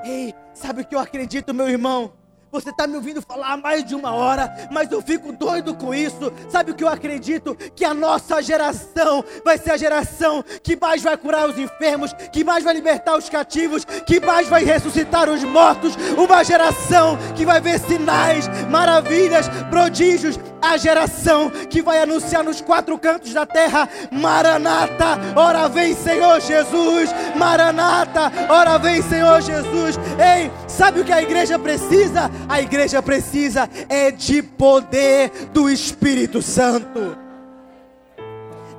[0.05, 2.12] Ei, sabe o que eu acredito, meu irmão?
[2.55, 6.33] Você está me ouvindo falar mais de uma hora, mas eu fico doido com isso.
[6.49, 7.57] Sabe o que eu acredito?
[7.75, 12.45] Que a nossa geração vai ser a geração que mais vai curar os enfermos, que
[12.45, 15.97] mais vai libertar os cativos, que mais vai ressuscitar os mortos.
[16.17, 20.39] Uma geração que vai ver sinais, maravilhas, prodígios.
[20.63, 27.11] A geração que vai anunciar nos quatro cantos da terra: Maranata, ora vem Senhor Jesus.
[27.37, 29.97] Maranata, ora vem Senhor Jesus.
[30.19, 32.31] Ei, sabe o que a igreja precisa?
[32.49, 37.24] A igreja precisa é de poder do Espírito Santo.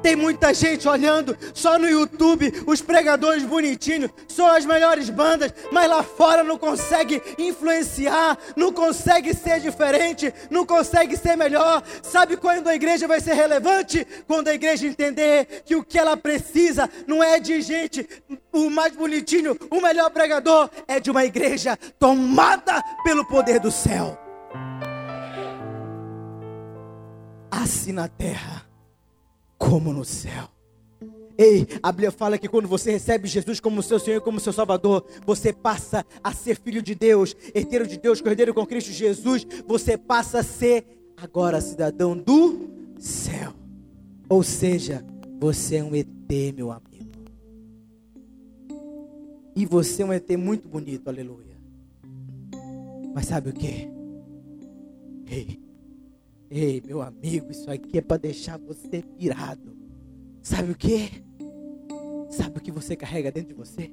[0.05, 5.89] Tem muita gente olhando só no YouTube, os pregadores bonitinhos, só as melhores bandas, mas
[5.89, 11.81] lá fora não consegue influenciar, não consegue ser diferente, não consegue ser melhor.
[12.03, 14.05] Sabe quando a igreja vai ser relevante?
[14.27, 18.07] Quando a igreja entender que o que ela precisa não é de gente
[18.53, 24.15] o mais bonitinho, o melhor pregador, é de uma igreja tomada pelo poder do céu.
[27.49, 28.64] Assim na terra
[29.57, 30.49] como no céu.
[31.37, 34.53] Ei, a Bíblia fala que quando você recebe Jesus como seu Senhor e como seu
[34.53, 39.45] Salvador, você passa a ser filho de Deus, herdeiro de Deus, cordeiro com Cristo Jesus.
[39.67, 40.85] Você passa a ser
[41.17, 43.53] agora cidadão do céu.
[44.29, 45.05] Ou seja,
[45.37, 46.07] você é um ET,
[46.55, 46.85] meu amigo.
[49.55, 51.55] E você é um ET muito bonito, aleluia.
[53.13, 53.89] Mas sabe o que?
[55.27, 55.64] Ei,
[56.49, 59.75] Ei, meu amigo, isso aqui é para deixar você pirado.
[60.41, 61.23] Sabe o que?
[62.29, 63.91] Sabe o que você carrega dentro de você?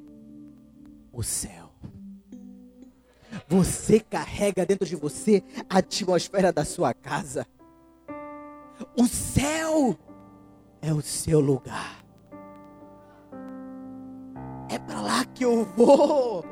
[1.13, 1.71] O céu.
[3.49, 7.47] Você carrega dentro de você a atmosfera da sua casa.
[8.99, 9.97] O céu
[10.81, 12.05] é o seu lugar.
[14.69, 16.45] É para lá que eu vou.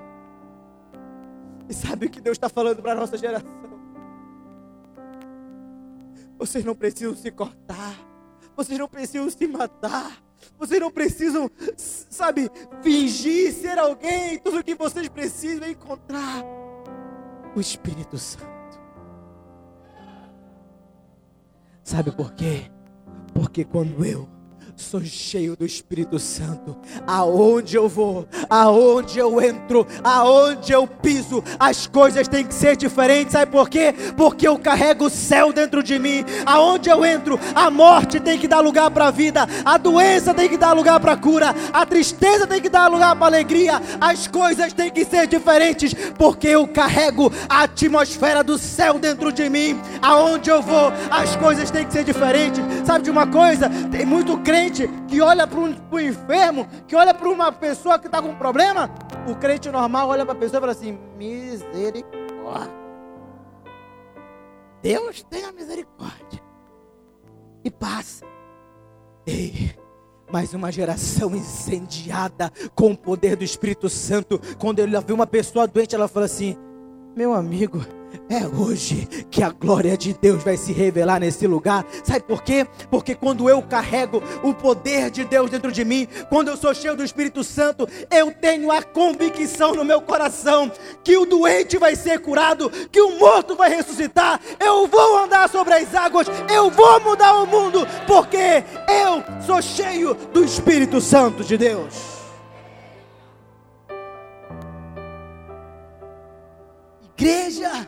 [1.69, 3.60] E sabe o que Deus está falando para a nossa geração?
[6.41, 7.95] Vocês não precisam se cortar.
[8.57, 10.23] Vocês não precisam se matar.
[10.59, 12.51] Vocês não precisam, sabe,
[12.83, 14.39] fingir ser alguém.
[14.39, 16.43] Tudo o que vocês precisam é encontrar
[17.55, 18.49] o Espírito Santo.
[21.85, 22.71] Sabe por quê?
[23.35, 24.27] Porque quando eu
[24.81, 26.77] sou cheio do Espírito Santo.
[27.07, 33.33] Aonde eu vou, aonde eu entro, aonde eu piso, as coisas têm que ser diferentes.
[33.33, 33.95] Sabe por quê?
[34.17, 36.25] Porque eu carrego o céu dentro de mim.
[36.47, 40.49] Aonde eu entro, a morte tem que dar lugar para a vida, a doença tem
[40.49, 43.81] que dar lugar para a cura, a tristeza tem que dar lugar para a alegria.
[44.01, 49.49] As coisas têm que ser diferentes, porque eu carrego a atmosfera do céu dentro de
[49.51, 49.81] mim.
[50.01, 52.63] Aonde eu vou, as coisas têm que ser diferentes.
[52.85, 53.69] Sabe de uma coisa?
[53.91, 58.07] Tem muito crente crente que olha para um, enfermo, que olha para uma pessoa que
[58.07, 58.91] está com problema,
[59.29, 62.81] o crente normal olha para a pessoa e fala assim: misericórdia.
[64.83, 66.41] Deus tenha misericórdia.
[67.63, 68.25] E passa.
[69.27, 69.75] Ei,
[70.33, 74.41] mais uma geração incendiada com o poder do Espírito Santo.
[74.59, 76.57] Quando ele vê uma pessoa doente, ela fala assim:
[77.15, 77.85] Meu amigo,
[78.29, 81.85] é hoje que a glória de Deus vai se revelar nesse lugar.
[82.05, 82.67] Sabe por quê?
[82.91, 86.97] Porque quando eu carrego o poder de Deus dentro de mim, quando eu sou cheio
[86.97, 90.71] do Espírito Santo, eu tenho a convicção no meu coração
[91.03, 94.41] que o doente vai ser curado, que o morto vai ressuscitar.
[94.59, 100.15] Eu vou andar sobre as águas, eu vou mudar o mundo, porque eu sou cheio
[100.33, 102.21] do Espírito Santo de Deus.
[107.21, 107.87] Igreja,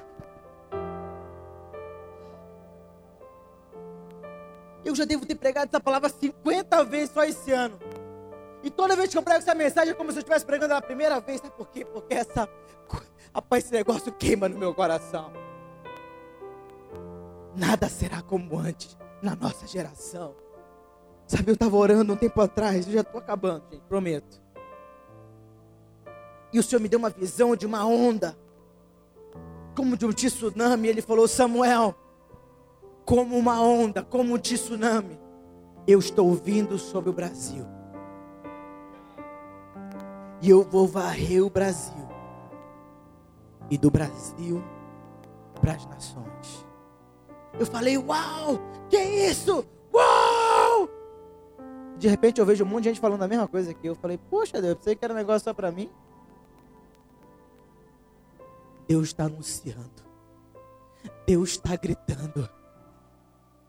[4.84, 7.78] Eu já devo ter pregado essa palavra 50 vezes só esse ano.
[8.62, 10.82] E toda vez que eu prego essa mensagem é como se eu estivesse pregando a
[10.82, 11.40] primeira vez.
[11.40, 11.84] Sabe por quê?
[11.84, 12.48] Porque essa.
[13.34, 15.32] Rapaz, esse negócio queima no meu coração.
[17.56, 20.34] Nada será como antes na nossa geração.
[21.26, 24.42] Sabe, eu estava orando um tempo atrás, eu já estou acabando, gente, prometo.
[26.52, 28.36] E o Senhor me deu uma visão de uma onda,
[29.74, 30.88] como de um tsunami.
[30.88, 31.94] Ele falou: Samuel,
[33.04, 35.18] como uma onda, como um tsunami,
[35.86, 37.66] eu estou vindo sobre o Brasil.
[40.40, 42.08] E eu vou varrer o Brasil.
[43.70, 44.62] E do Brasil
[45.60, 46.66] para as nações.
[47.58, 49.64] Eu falei, uau, que isso?
[49.94, 50.88] Uau!
[51.96, 53.86] De repente eu vejo um monte de gente falando a mesma coisa aqui.
[53.86, 55.90] Eu falei, poxa Deus, eu pensei que era um negócio só para mim.
[58.88, 60.02] Deus está anunciando.
[61.26, 62.48] Deus está gritando.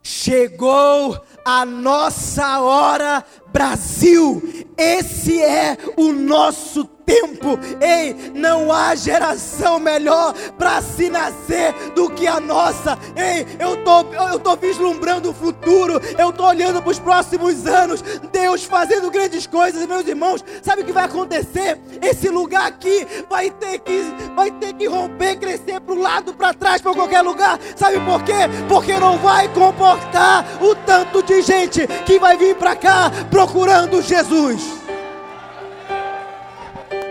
[0.06, 3.24] Chegou a nossa hora,
[3.54, 4.42] Brasil.
[4.76, 7.58] Esse é o nosso tempo.
[7.80, 12.98] Ei, não há geração melhor para se nascer do que a nossa.
[13.14, 16.00] Ei, eu tô, eu tô vislumbrando o futuro.
[16.18, 18.02] Eu tô olhando para os próximos anos.
[18.32, 20.44] Deus fazendo grandes coisas, meus irmãos.
[20.62, 21.78] Sabe o que vai acontecer?
[22.02, 24.02] Esse lugar aqui vai ter que,
[24.34, 27.60] vai ter que romper, crescer para o lado, para trás, para qualquer lugar.
[27.76, 28.32] Sabe por quê?
[28.68, 33.10] Porque não vai comportar o tanto de gente que vai vir para cá
[33.44, 34.62] procurando Jesus.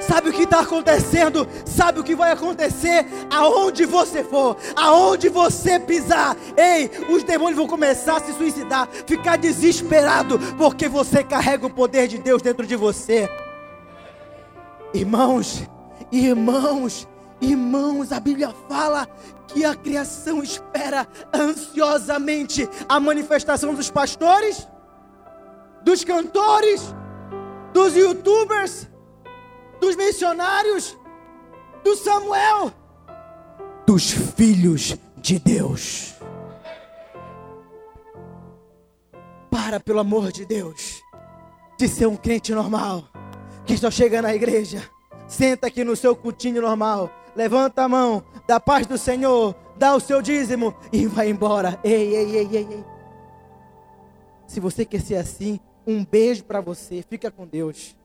[0.01, 1.47] Sabe o que está acontecendo?
[1.63, 3.05] Sabe o que vai acontecer?
[3.29, 9.37] Aonde você for, aonde você pisar, ei, os demônios vão começar a se suicidar, ficar
[9.37, 13.29] desesperado, porque você carrega o poder de Deus dentro de você.
[14.93, 15.63] Irmãos,
[16.11, 17.07] irmãos,
[17.39, 19.07] irmãos, a Bíblia fala
[19.47, 24.67] que a criação espera ansiosamente a manifestação dos pastores,
[25.83, 26.93] dos cantores,
[27.73, 28.87] dos youtubers
[29.83, 30.97] dos missionários,
[31.83, 32.71] do Samuel,
[33.85, 36.13] dos filhos de Deus.
[39.51, 41.01] Para, pelo amor de Deus,
[41.77, 43.09] de ser um crente normal,
[43.65, 44.89] que só chega na igreja,
[45.27, 49.99] senta aqui no seu cutinho normal, levanta a mão, dá paz do Senhor, dá o
[49.99, 51.77] seu dízimo e vai embora.
[51.83, 52.85] Ei, ei, ei, ei, ei.
[54.47, 57.95] Se você quer ser assim, um beijo para você, fica com Deus.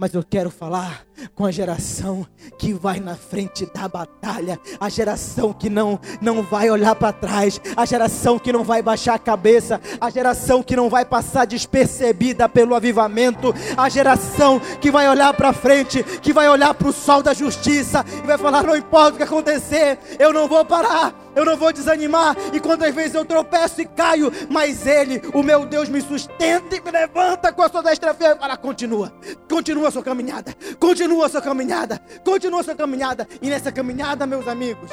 [0.00, 1.04] mas eu quero falar
[1.34, 2.24] com a geração
[2.56, 7.60] que vai na frente da batalha, a geração que não não vai olhar para trás,
[7.76, 12.48] a geração que não vai baixar a cabeça, a geração que não vai passar despercebida
[12.48, 17.20] pelo avivamento, a geração que vai olhar para frente, que vai olhar para o sol
[17.20, 21.44] da justiça e vai falar: não importa o que acontecer, eu não vou parar, eu
[21.44, 22.36] não vou desanimar.
[22.52, 26.80] E quantas vezes eu tropeço e caio, mas Ele, o meu Deus, me sustenta e
[26.80, 28.40] me levanta com a sua destra firme.
[28.40, 29.12] Fala, continua,
[29.48, 33.28] continua a sua caminhada, continua a sua caminhada, continua a sua caminhada.
[33.40, 34.90] E nessa caminhada, meus amigos,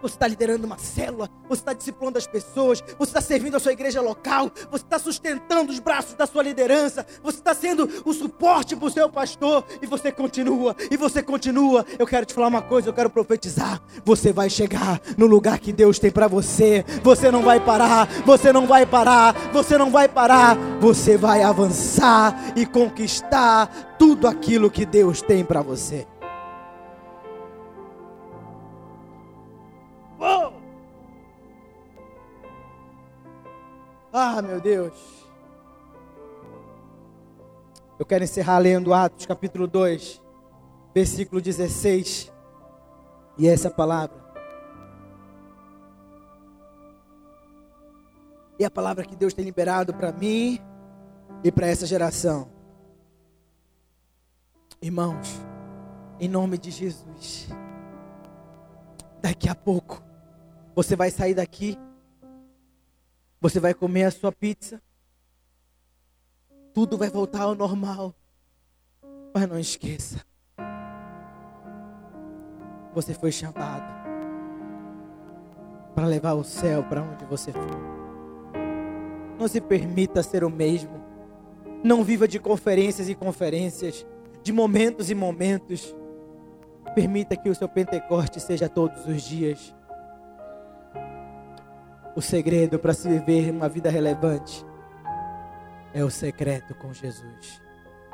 [0.00, 3.72] você está liderando uma célula, você está discipulando as pessoas, você está servindo a sua
[3.72, 8.76] igreja local, você está sustentando os braços da sua liderança, você está sendo o suporte
[8.76, 11.84] para o seu pastor, e você continua, e você continua.
[11.98, 13.80] Eu quero te falar uma coisa, eu quero profetizar.
[14.04, 18.52] Você vai chegar no lugar que Deus tem para você, você não vai parar, você
[18.52, 24.86] não vai parar, você não vai parar, você vai avançar e conquistar tudo aquilo que
[24.86, 26.06] Deus tem para você.
[34.20, 34.94] Ah, meu Deus.
[37.98, 40.22] Eu quero encerrar lendo Atos capítulo 2,
[40.94, 42.32] versículo 16.
[43.36, 44.16] E essa palavra.
[48.58, 50.58] E a palavra que Deus tem liberado para mim
[51.44, 52.48] e para essa geração.
[54.82, 55.40] Irmãos,
[56.18, 57.48] em nome de Jesus.
[59.20, 60.07] Daqui a pouco
[60.78, 61.76] você vai sair daqui,
[63.40, 64.80] você vai comer a sua pizza,
[66.72, 68.14] tudo vai voltar ao normal.
[69.34, 70.24] Mas não esqueça,
[72.94, 73.92] você foi chamado
[75.96, 77.80] para levar o céu para onde você for.
[79.36, 81.02] Não se permita ser o mesmo.
[81.82, 84.06] Não viva de conferências e conferências,
[84.44, 85.92] de momentos e momentos.
[86.94, 89.76] Permita que o seu Pentecoste seja todos os dias.
[92.16, 94.64] O segredo para se viver uma vida relevante
[95.92, 97.62] é o secreto com Jesus.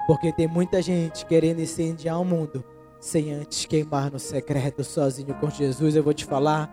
[0.07, 2.65] Porque tem muita gente querendo incendiar o mundo
[3.01, 5.97] sem antes queimar no secreto sozinho com Jesus.
[5.97, 6.73] Eu vou te falar,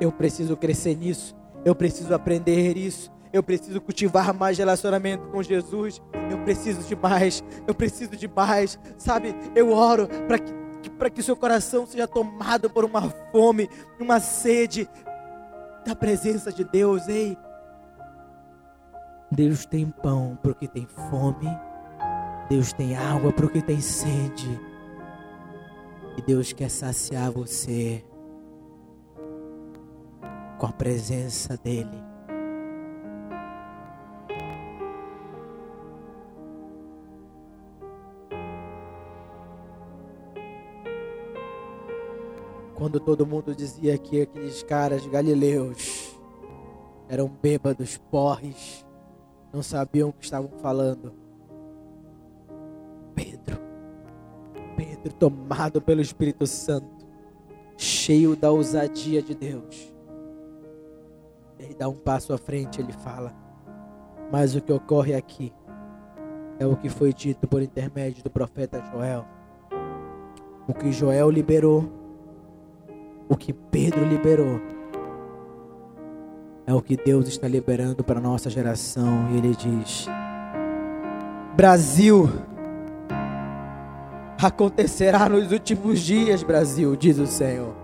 [0.00, 6.00] eu preciso crescer nisso, eu preciso aprender isso, eu preciso cultivar mais relacionamento com Jesus.
[6.30, 8.78] Eu preciso de mais, eu preciso de mais.
[8.96, 10.52] Sabe, eu oro para que,
[10.90, 13.68] para que seu coração seja tomado por uma fome,
[14.00, 14.88] uma sede
[15.88, 17.36] da presença de Deus, ei.
[19.30, 21.48] Deus tem pão para o que tem fome,
[22.46, 24.60] Deus tem água para o que tem sede,
[26.18, 28.04] e Deus quer saciar você
[30.58, 32.07] com a presença dEle.
[42.78, 46.16] Quando todo mundo dizia que aqueles caras galileus
[47.08, 48.86] eram bêbados, porres,
[49.52, 51.12] não sabiam o que estavam falando.
[53.16, 53.58] Pedro,
[54.76, 57.04] Pedro, tomado pelo Espírito Santo,
[57.76, 59.92] cheio da ousadia de Deus,
[61.58, 63.34] ele dá um passo à frente, ele fala:
[64.30, 65.52] Mas o que ocorre aqui
[66.60, 69.26] é o que foi dito por intermédio do profeta Joel.
[70.68, 71.98] O que Joel liberou
[73.28, 74.60] o que Pedro liberou
[76.66, 79.28] é o que Deus está liberando para a nossa geração.
[79.32, 80.06] E ele diz:
[81.56, 82.30] Brasil,
[84.40, 87.74] acontecerá nos últimos dias, Brasil, diz o Senhor,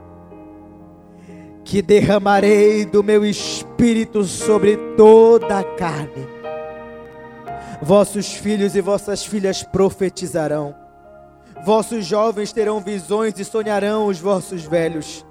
[1.64, 6.28] que derramarei do meu espírito sobre toda a carne.
[7.82, 10.74] Vossos filhos e vossas filhas profetizarão.
[11.64, 15.24] Vossos jovens terão visões e sonharão os vossos velhos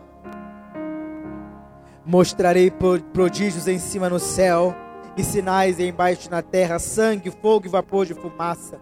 [2.06, 2.72] Mostrarei
[3.14, 4.76] prodígios em cima no céu
[5.18, 8.82] e sinais embaixo na terra, sangue, fogo e vapor de fumaça.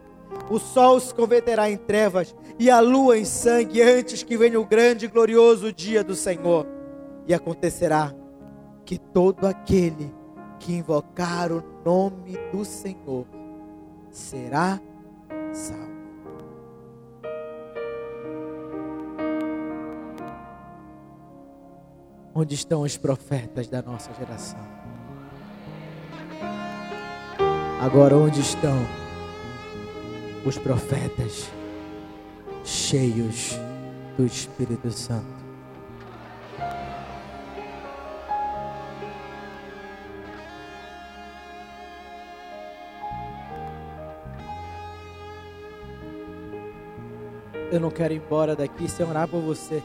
[0.49, 4.65] O sol se converterá em trevas e a lua em sangue antes que venha o
[4.65, 6.67] grande e glorioso dia do Senhor.
[7.25, 8.13] E acontecerá
[8.83, 10.13] que todo aquele
[10.63, 13.25] que invocar o nome do Senhor
[14.09, 14.79] será
[15.51, 15.91] salvo.
[22.33, 24.65] Onde estão os profetas da nossa geração?
[27.81, 28.77] Agora, onde estão
[30.45, 31.51] os profetas
[32.63, 33.59] cheios
[34.15, 35.42] do Espírito Santo.
[47.73, 49.81] Eu não quero ir embora daqui sem orar por você.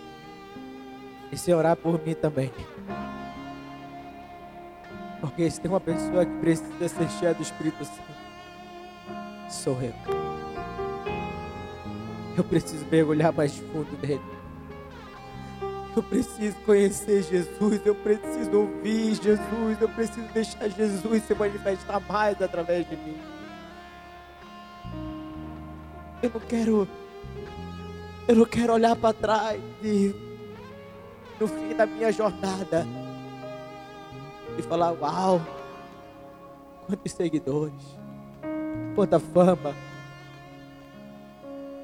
[1.32, 2.52] E sem orar por mim também.
[5.22, 8.02] Porque se tem uma pessoa que precisa ser cheia do Espírito Santo,
[9.48, 9.94] sou eu.
[12.36, 14.20] Eu preciso mergulhar mais fundo nele.
[15.96, 22.42] Eu preciso conhecer Jesus, eu preciso ouvir Jesus, eu preciso deixar Jesus se manifestar mais
[22.42, 23.16] através de mim.
[26.22, 26.86] Eu não quero,
[28.28, 30.14] eu não quero olhar para trás e
[31.40, 32.86] no fim da minha jornada
[34.58, 35.40] e falar: Uau,
[36.86, 37.96] quantos seguidores,
[38.94, 39.74] quanta fama.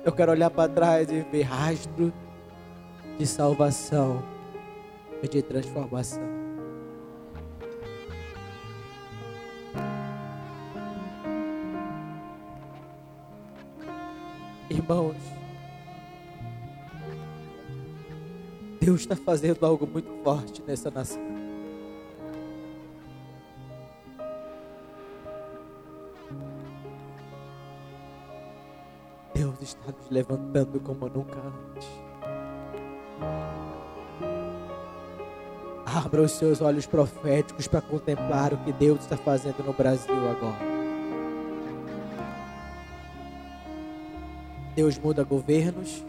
[0.04, 2.12] Eu quero olhar para trás e ver rastro
[3.16, 4.22] de salvação
[5.22, 6.22] e de transformação.
[14.68, 15.33] Irmãos,
[18.84, 21.22] Deus está fazendo algo muito forte nessa nação.
[29.32, 31.88] Deus está nos levantando como nunca antes.
[35.86, 40.58] Abra os seus olhos proféticos para contemplar o que Deus está fazendo no Brasil agora.
[44.76, 46.04] Deus muda governos.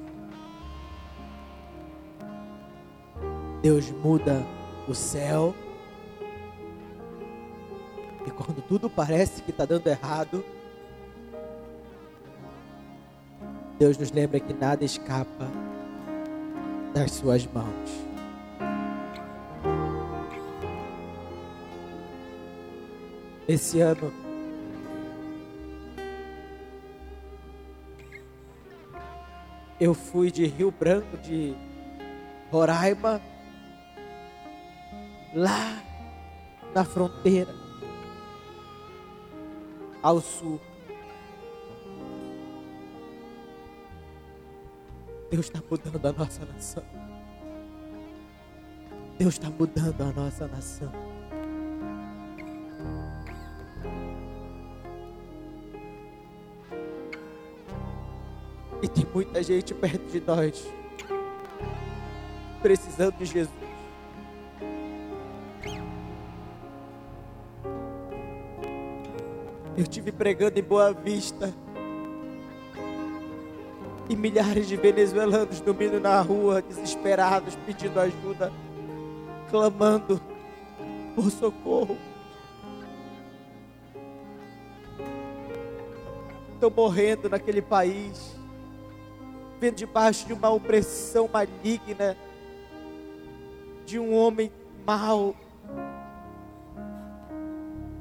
[3.65, 4.45] Deus muda
[4.87, 5.55] o céu.
[8.23, 10.45] E quando tudo parece que está dando errado,
[13.79, 15.49] Deus nos lembra que nada escapa
[16.93, 17.89] das suas mãos.
[23.47, 24.13] Esse ano
[29.79, 31.55] eu fui de Rio Branco, de
[32.51, 33.19] Roraima,
[35.35, 35.83] lá
[36.73, 37.53] na fronteira,
[40.01, 40.59] ao sul.
[45.29, 46.83] Deus está mudando a nossa nação.
[49.17, 50.91] Deus está mudando a nossa nação.
[58.81, 60.65] E tem muita gente perto de nós
[62.61, 63.64] precisando de Jesus.
[69.77, 71.53] Eu tive pregando em Boa Vista.
[74.07, 78.53] E milhares de venezuelanos dormindo na rua, desesperados, pedindo ajuda,
[79.49, 80.21] clamando
[81.13, 81.97] por socorro.
[86.53, 88.33] Estão morrendo naquele país,
[89.55, 92.15] vivendo debaixo de uma opressão maligna,
[93.85, 94.49] de um homem
[94.85, 95.35] mau.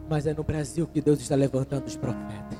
[0.08, 2.58] Mas é no Brasil que Deus está levantando os profetas.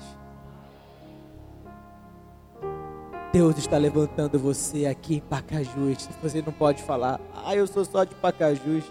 [3.33, 6.09] Deus está levantando você aqui em Pacajus.
[6.23, 8.85] Você não pode falar, ah, eu sou só de Pacajus.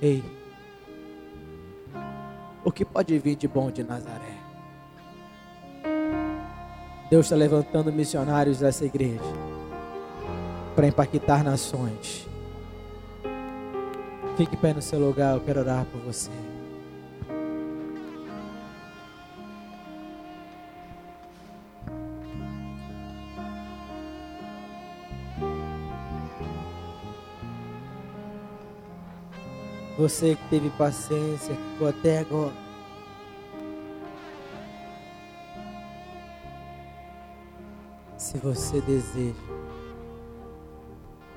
[0.00, 0.24] Ei,
[2.64, 4.38] o que pode vir de bom de Nazaré?
[7.10, 9.20] Deus está levantando missionários dessa igreja
[10.74, 12.26] para impactar nações.
[14.36, 16.30] Fique pé no seu lugar, eu quero orar por você.
[30.04, 32.52] Você que teve paciência, que ficou até agora.
[38.18, 39.32] Se você deseja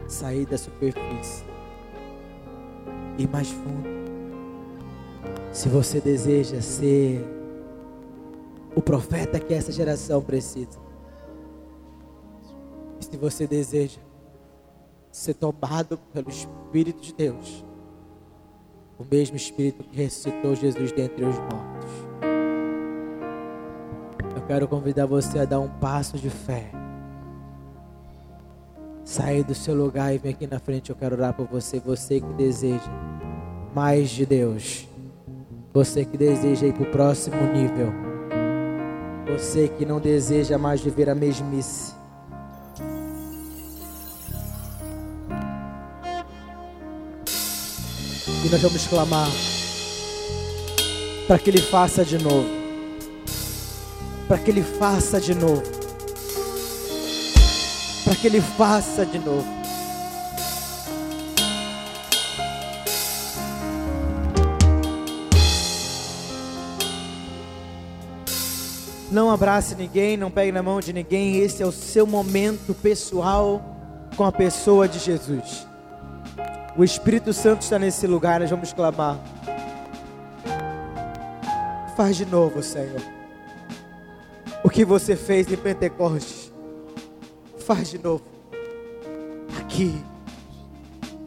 [0.05, 1.45] sair da superfície
[3.17, 3.87] e mais fundo,
[5.53, 7.25] se você deseja ser
[8.75, 10.77] o profeta que essa geração precisa,
[12.99, 14.01] se você deseja
[15.09, 17.65] ser tomado pelo Espírito de Deus,
[18.97, 21.91] o mesmo Espírito que ressuscitou Jesus dentre os mortos.
[24.35, 26.71] Eu quero convidar você a dar um passo de fé.
[29.03, 30.89] Sair do seu lugar e vir aqui na frente.
[30.89, 31.79] Eu quero orar por você.
[31.79, 32.91] Você que deseja
[33.73, 34.87] mais de Deus.
[35.73, 37.93] Você que deseja ir para o próximo nível.
[39.31, 41.93] Você que não deseja mais viver a mesmice.
[48.47, 49.29] E nós vamos clamar
[51.27, 52.47] para que Ele faça de novo.
[54.25, 55.63] Para que Ele faça de novo.
[58.05, 59.45] Para que Ele faça de novo.
[69.11, 71.35] Não abrace ninguém, não pegue na mão de ninguém.
[71.35, 73.61] Esse é o seu momento pessoal
[74.15, 75.66] com a pessoa de Jesus.
[76.77, 79.19] O Espírito Santo está nesse lugar, nós vamos clamar.
[81.95, 83.01] Faz de novo, Senhor.
[84.63, 86.53] O que você fez em Pentecostes.
[87.57, 88.23] Faz de novo.
[89.59, 89.99] Aqui.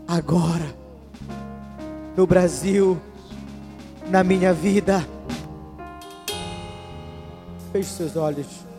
[0.07, 0.73] Agora.
[2.17, 2.97] No Brasil.
[4.09, 5.05] Na minha vida.
[7.73, 8.70] Feche seus olhos.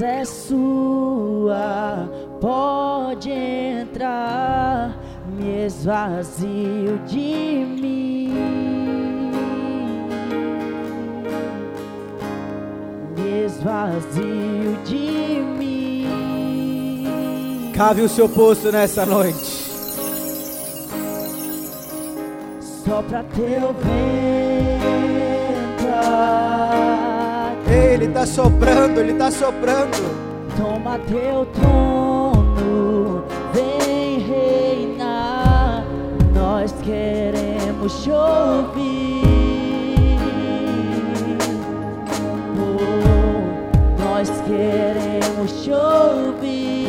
[0.00, 2.08] Casa é sua,
[2.40, 4.96] pode entrar.
[5.36, 8.32] Me esvazio de mim.
[13.16, 16.16] Me esvazio de mim.
[17.76, 19.70] Cave o seu poço nessa noite.
[22.84, 24.00] Sopra teu vento.
[27.80, 29.96] Ele está soprando, ele está soprando.
[30.56, 33.24] Toma teu trono,
[33.54, 35.84] vem reinar.
[36.34, 39.22] Nós queremos te ouvir.
[42.58, 46.79] Oh, nós queremos te ouvir.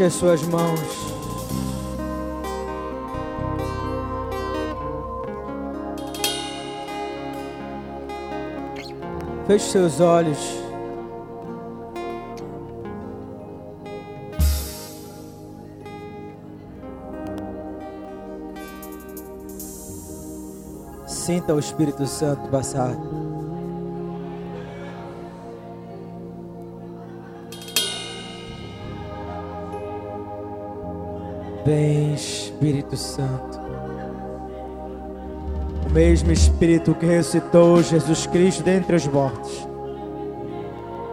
[0.00, 0.80] Levante as suas mãos.
[9.46, 10.38] Feche seus olhos.
[21.06, 22.96] Sinta o Espírito Santo passar.
[31.64, 33.60] Vem, Espírito Santo.
[35.86, 39.68] O mesmo Espírito que ressuscitou Jesus Cristo dentre os mortos,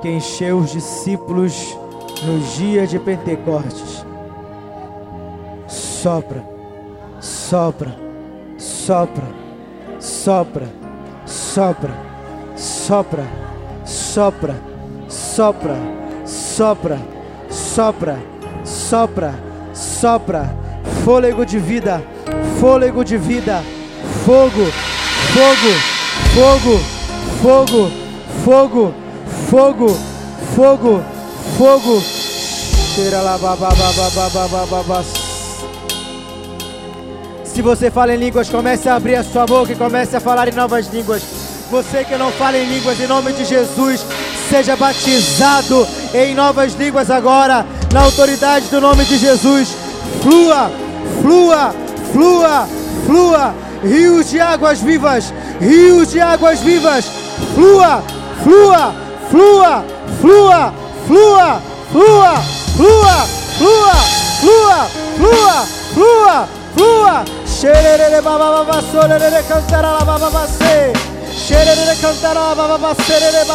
[0.02, 1.78] que encheu os discípulos
[2.24, 4.06] no dia de Pentecostes.
[5.68, 6.44] Sopra,
[7.20, 7.94] sopra,
[8.58, 9.28] sopra,
[10.00, 10.70] sopra,
[11.26, 11.94] sopra,
[12.56, 13.28] sopra,
[13.86, 14.56] sopra, sopra,
[15.06, 15.78] sopra,
[16.26, 17.00] sopra,
[17.50, 18.20] sopra,
[18.64, 19.47] sopra,
[21.04, 22.04] fôlego de vida,
[22.60, 23.64] fôlego de vida,
[24.24, 24.72] fogo,
[25.34, 25.74] fogo,
[26.36, 26.80] fogo,
[27.42, 27.92] fogo,
[28.46, 28.94] fogo,
[29.50, 29.98] fogo,
[30.56, 31.04] fogo,
[31.58, 32.04] fogo.
[37.44, 40.48] Se você fala em línguas, comece a abrir a sua boca e comece a falar
[40.48, 41.24] em novas línguas.
[41.72, 44.06] Você que não fala em línguas, em nome de Jesus,
[44.48, 49.87] seja batizado em novas línguas agora, na autoridade do nome de Jesus.
[50.22, 50.70] Flua,
[51.22, 51.74] flua,
[52.12, 52.68] flua,
[53.06, 53.54] flua,
[53.84, 57.06] rios de águas vivas, rios de águas vivas.
[57.56, 58.02] Flua,
[58.44, 58.94] flua,
[59.30, 59.84] flua,
[60.20, 60.74] flua,
[61.08, 61.62] flua,
[61.92, 62.42] flua,
[62.76, 63.26] flua,
[63.58, 63.98] flua,
[64.40, 67.26] flua, flua, flua, flua.
[67.46, 70.92] Xerere baba baba sorere cantara la baba base.
[71.32, 73.46] Xerere cantara la baba baserere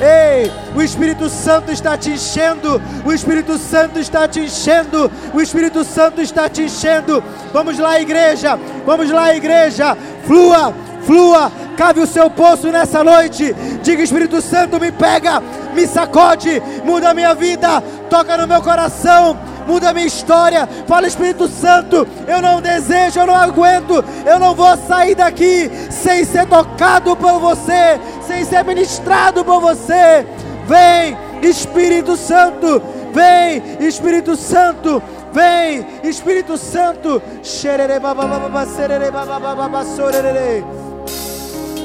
[0.00, 5.82] Ei, o Espírito Santo está te enchendo, o Espírito Santo está te enchendo, o Espírito
[5.82, 7.22] Santo está te enchendo.
[7.52, 10.72] Vamos lá, igreja, vamos lá, igreja, flua,
[11.02, 13.52] flua, cave o seu poço nessa noite.
[13.82, 15.42] Diga, Espírito Santo, me pega,
[15.74, 19.36] me sacode, muda a minha vida, toca no meu coração,
[19.68, 20.66] muda a minha história.
[20.86, 26.24] Fala, Espírito Santo, eu não desejo, eu não aguento, eu não vou sair daqui sem
[26.24, 30.26] ser tocado por você, sem ser ministrado por você.
[30.66, 32.82] Vem, Espírito Santo,
[33.12, 35.02] vem, Espírito Santo.
[35.30, 37.22] Vem, Espírito Santo.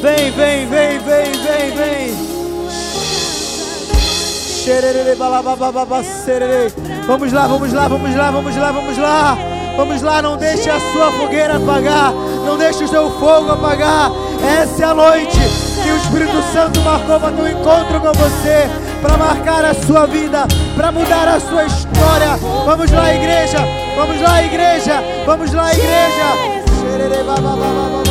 [0.01, 2.34] Vem, vem, vem, vem, vem, vem.
[4.64, 6.93] Xerere bala baba baba, serere.
[7.05, 9.38] Vamos lá, vamos lá, vamos lá, vamos lá, vamos lá.
[9.75, 12.13] Vamos lá, não deixe a sua fogueira apagar.
[12.45, 14.11] Não deixe o seu fogo apagar.
[14.61, 15.38] Essa é a noite
[15.84, 18.69] que o Espírito Santo marcou para um encontro com você.
[19.01, 20.47] Para marcar a sua vida,
[20.77, 22.38] para mudar a sua história.
[22.65, 23.59] Vamos lá, igreja.
[23.95, 25.03] Vamos lá, igreja.
[25.25, 26.63] Vamos lá, igreja.
[26.80, 28.02] Xerere baba baba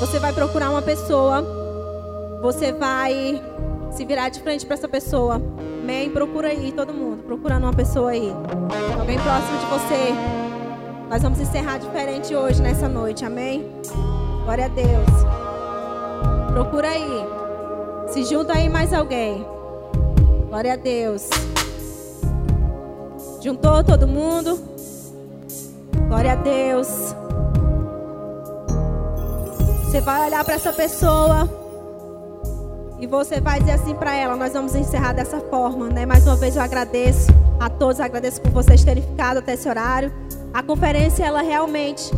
[0.00, 1.44] Você vai procurar uma pessoa,
[2.40, 3.40] você vai
[3.92, 5.34] se virar de frente para essa pessoa.
[5.82, 6.08] Amém?
[6.08, 8.32] Procura aí, todo mundo, procurando uma pessoa aí.
[8.98, 10.14] Alguém próximo de você.
[11.10, 13.70] Nós vamos encerrar diferente hoje, nessa noite, amém?
[14.44, 15.10] Glória a Deus.
[16.50, 17.26] Procura aí.
[18.08, 19.44] Se junta aí mais alguém.
[20.48, 21.28] Glória a Deus.
[23.42, 24.58] Juntou todo mundo?
[26.08, 27.19] Glória a Deus.
[29.90, 31.50] Você vai olhar para essa pessoa
[33.00, 34.36] e você vai dizer assim para ela.
[34.36, 36.06] Nós vamos encerrar dessa forma, né?
[36.06, 37.26] Mais uma vez eu agradeço
[37.58, 40.12] a todos, agradeço por vocês terem ficado até esse horário.
[40.54, 42.08] A conferência ela realmente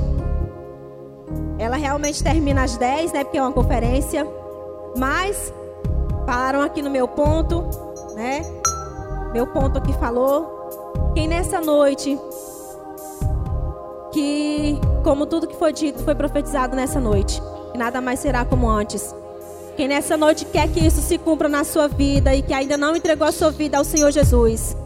[1.58, 3.24] ela realmente termina às 10, né?
[3.24, 4.28] Porque é uma conferência.
[4.98, 5.50] Mas
[6.26, 7.64] falaram aqui no meu ponto,
[8.14, 8.44] né?
[9.32, 11.14] Meu ponto aqui falou.
[11.14, 12.18] Quem nessa noite
[14.12, 17.40] que, como tudo que foi dito, foi profetizado nessa noite,
[17.82, 19.12] nada mais será como antes.
[19.76, 22.94] Quem nessa noite quer que isso se cumpra na sua vida e que ainda não
[22.94, 24.76] entregou a sua vida ao Senhor Jesus,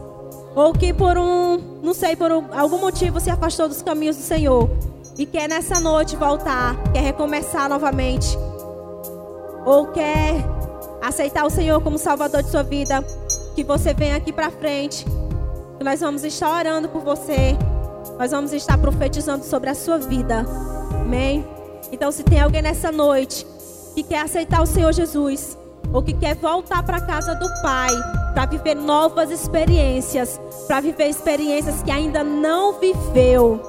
[0.55, 4.23] ou que por um, não sei, por um- algum motivo se afastou dos caminhos do
[4.23, 4.67] Senhor
[5.15, 8.35] e quer nessa noite voltar, quer recomeçar novamente,
[9.63, 10.33] ou quer
[11.01, 13.05] aceitar o Senhor como Salvador de sua vida,
[13.55, 15.05] que você venha aqui para frente,
[15.77, 17.55] que nós vamos estar orando por você,
[18.17, 20.43] nós vamos estar profetizando sobre a sua vida,
[21.01, 21.45] amém?
[21.91, 23.45] Então, se tem alguém nessa noite
[23.95, 25.57] que quer aceitar o Senhor Jesus,
[25.93, 27.91] ou que quer voltar para a casa do Pai,
[28.33, 33.59] para viver novas experiências, para viver experiências que ainda não viveu.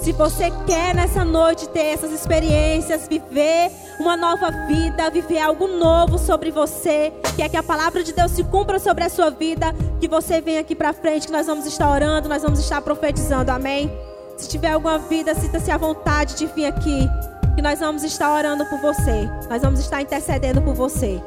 [0.00, 3.70] Se você quer nessa noite ter essas experiências, viver
[4.00, 8.42] uma nova vida, viver algo novo sobre você, quer que a palavra de Deus se
[8.42, 11.88] cumpra sobre a sua vida, que você venha aqui para frente, que nós vamos estar
[11.88, 13.90] orando, nós vamos estar profetizando, amém?
[14.36, 17.08] Se tiver alguma vida, sinta-se à vontade de vir aqui,
[17.54, 21.22] que nós vamos estar orando por você, nós vamos estar intercedendo por você.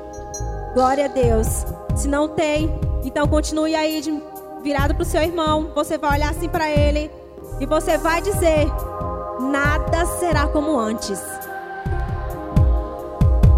[0.74, 1.66] Glória a Deus.
[1.96, 4.22] Se não tem, então continue aí de-
[4.62, 5.72] virado para o seu irmão.
[5.76, 7.10] Você vai olhar assim para ele
[7.60, 8.68] e você vai dizer:
[9.40, 11.22] Nada será como antes.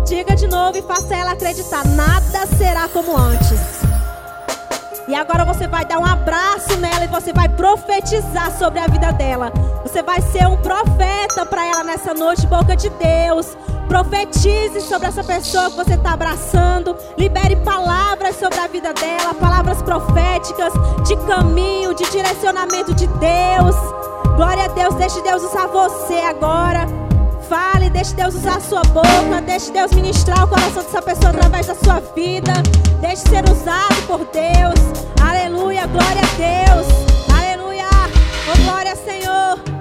[0.05, 3.86] Diga de novo e faça ela acreditar: Nada será como antes.
[5.07, 9.11] E agora você vai dar um abraço nela e você vai profetizar sobre a vida
[9.13, 9.53] dela.
[9.81, 13.57] Você vai ser um profeta para ela nessa noite, boca de Deus.
[13.87, 16.93] Profetize sobre essa pessoa que você está abraçando.
[17.17, 20.73] Libere palavras sobre a vida dela, palavras proféticas
[21.07, 23.75] de caminho, de direcionamento de Deus.
[24.35, 27.06] Glória a Deus, deixe Deus usar você agora.
[27.47, 31.67] Fale, deixe Deus usar a sua boca, deixe Deus ministrar o coração dessa pessoa através
[31.67, 32.51] da sua vida.
[32.99, 35.07] Deixe ser usado por Deus.
[35.21, 36.87] Aleluia, glória a Deus.
[37.33, 37.85] Aleluia.
[38.51, 39.76] Oh, glória, Senhor.